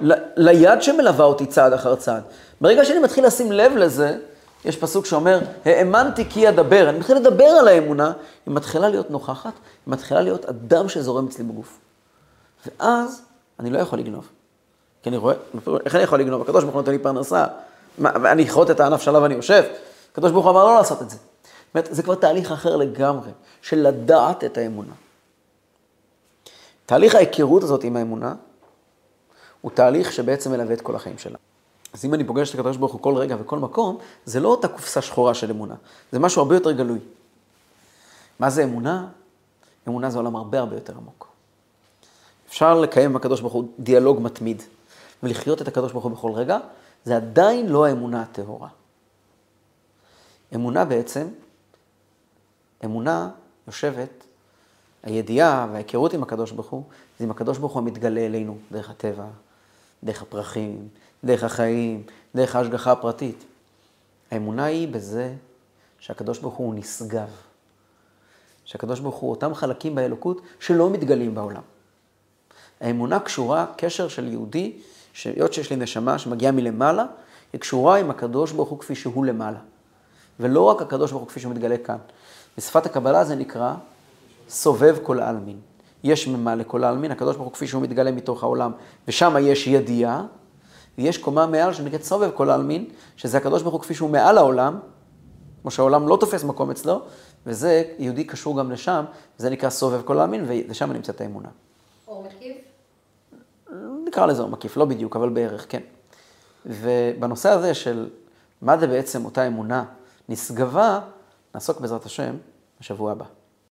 [0.00, 2.22] ל, ליד שמלווה אותי צעד אחר צעד.
[2.60, 4.18] ברגע שאני מתחיל לשים לב לזה,
[4.64, 6.88] יש פסוק שאומר, האמנתי כי אדבר.
[6.88, 8.12] אני מתחיל לדבר על האמונה,
[8.46, 9.52] היא מתחילה להיות נוכחת,
[9.86, 11.78] היא מתחילה להיות אדם שזורם אצלי בגוף.
[12.66, 13.22] ואז
[13.60, 14.28] אני לא יכול לגנוב.
[15.02, 15.34] כי אני רואה,
[15.84, 16.42] איך אני יכול לגנוב?
[16.42, 17.44] הקדוש ברוך הוא נותן לי פרנסה,
[17.98, 19.64] ואני אכרות את הענף שעליו אני יושב.
[20.12, 21.16] הקדוש ברוך הוא אמר לא לעשות את זה.
[21.74, 23.30] זאת זה כבר תהליך אחר לגמרי,
[23.62, 24.92] של לדעת את האמונה.
[26.86, 28.34] תהליך ההיכרות הזאת עם האמונה,
[29.60, 31.38] הוא תהליך שבעצם מלווה את כל החיים שלה.
[31.92, 34.68] אז אם אני פוגש את הקדוש ברוך הוא כל רגע וכל מקום, זה לא אותה
[34.68, 35.74] קופסה שחורה של אמונה,
[36.12, 36.98] זה משהו הרבה יותר גלוי.
[38.38, 39.08] מה זה אמונה?
[39.88, 41.28] אמונה זה עולם הרבה הרבה יותר עמוק.
[42.48, 44.62] אפשר לקיים עם הקדוש ברוך הוא דיאלוג מתמיד,
[45.22, 46.58] ולחיות את הקדוש ברוך הוא בכל רגע,
[47.04, 48.68] זה עדיין לא האמונה הטהורה.
[50.54, 51.28] אמונה בעצם,
[52.84, 53.30] אמונה
[53.66, 54.24] יושבת,
[55.02, 56.84] הידיעה וההיכרות עם הקדוש ברוך הוא,
[57.18, 59.26] זה עם הקדוש ברוך הוא המתגלה אלינו, דרך הטבע,
[60.04, 60.88] דרך הפרחים,
[61.24, 62.02] דרך החיים,
[62.34, 63.44] דרך ההשגחה הפרטית.
[64.30, 65.34] האמונה היא בזה
[65.98, 67.28] שהקדוש ברוך הוא נשגב.
[68.64, 71.62] שהקדוש ברוך הוא אותם חלקים באלוקות שלא מתגלים בעולם.
[72.80, 74.72] האמונה קשורה, קשר של יהודי,
[75.12, 77.04] שהיות שיש לי נשמה שמגיעה מלמעלה,
[77.52, 79.58] היא קשורה עם הקדוש ברוך הוא כפי שהוא למעלה.
[80.40, 81.96] ולא רק הקדוש ברוך הוא כפי שהוא מתגלה כאן.
[82.58, 83.74] בשפת הקבלה זה נקרא
[84.48, 85.60] סובב כל העלמין.
[86.04, 88.72] יש ממה לכל העלמין, הקדוש ברוך הוא כפי שהוא מתגלה מתוך העולם,
[89.08, 90.24] ושם יש ידיעה,
[90.98, 94.78] ויש קומה מעל שנקראת סובב כל העלמין, שזה הקדוש ברוך הוא כפי שהוא מעל העולם,
[95.62, 97.02] כמו שהעולם לא תופס מקום אצלו,
[97.46, 99.04] וזה, יהודי קשור גם לשם,
[99.38, 101.48] זה נקרא סובב כל העלמין, ושם נמצאת האמונה.
[102.08, 102.56] אור מקיף?
[104.06, 105.80] נקרא לזה אור מקיף, לא בדיוק, אבל בערך, כן.
[106.66, 108.10] ובנושא הזה של
[108.62, 109.84] מה זה בעצם אותה אמונה
[110.28, 111.00] נשגבה,
[111.54, 112.36] נעסוק בעזרת השם
[112.80, 113.24] בשבוע הבא.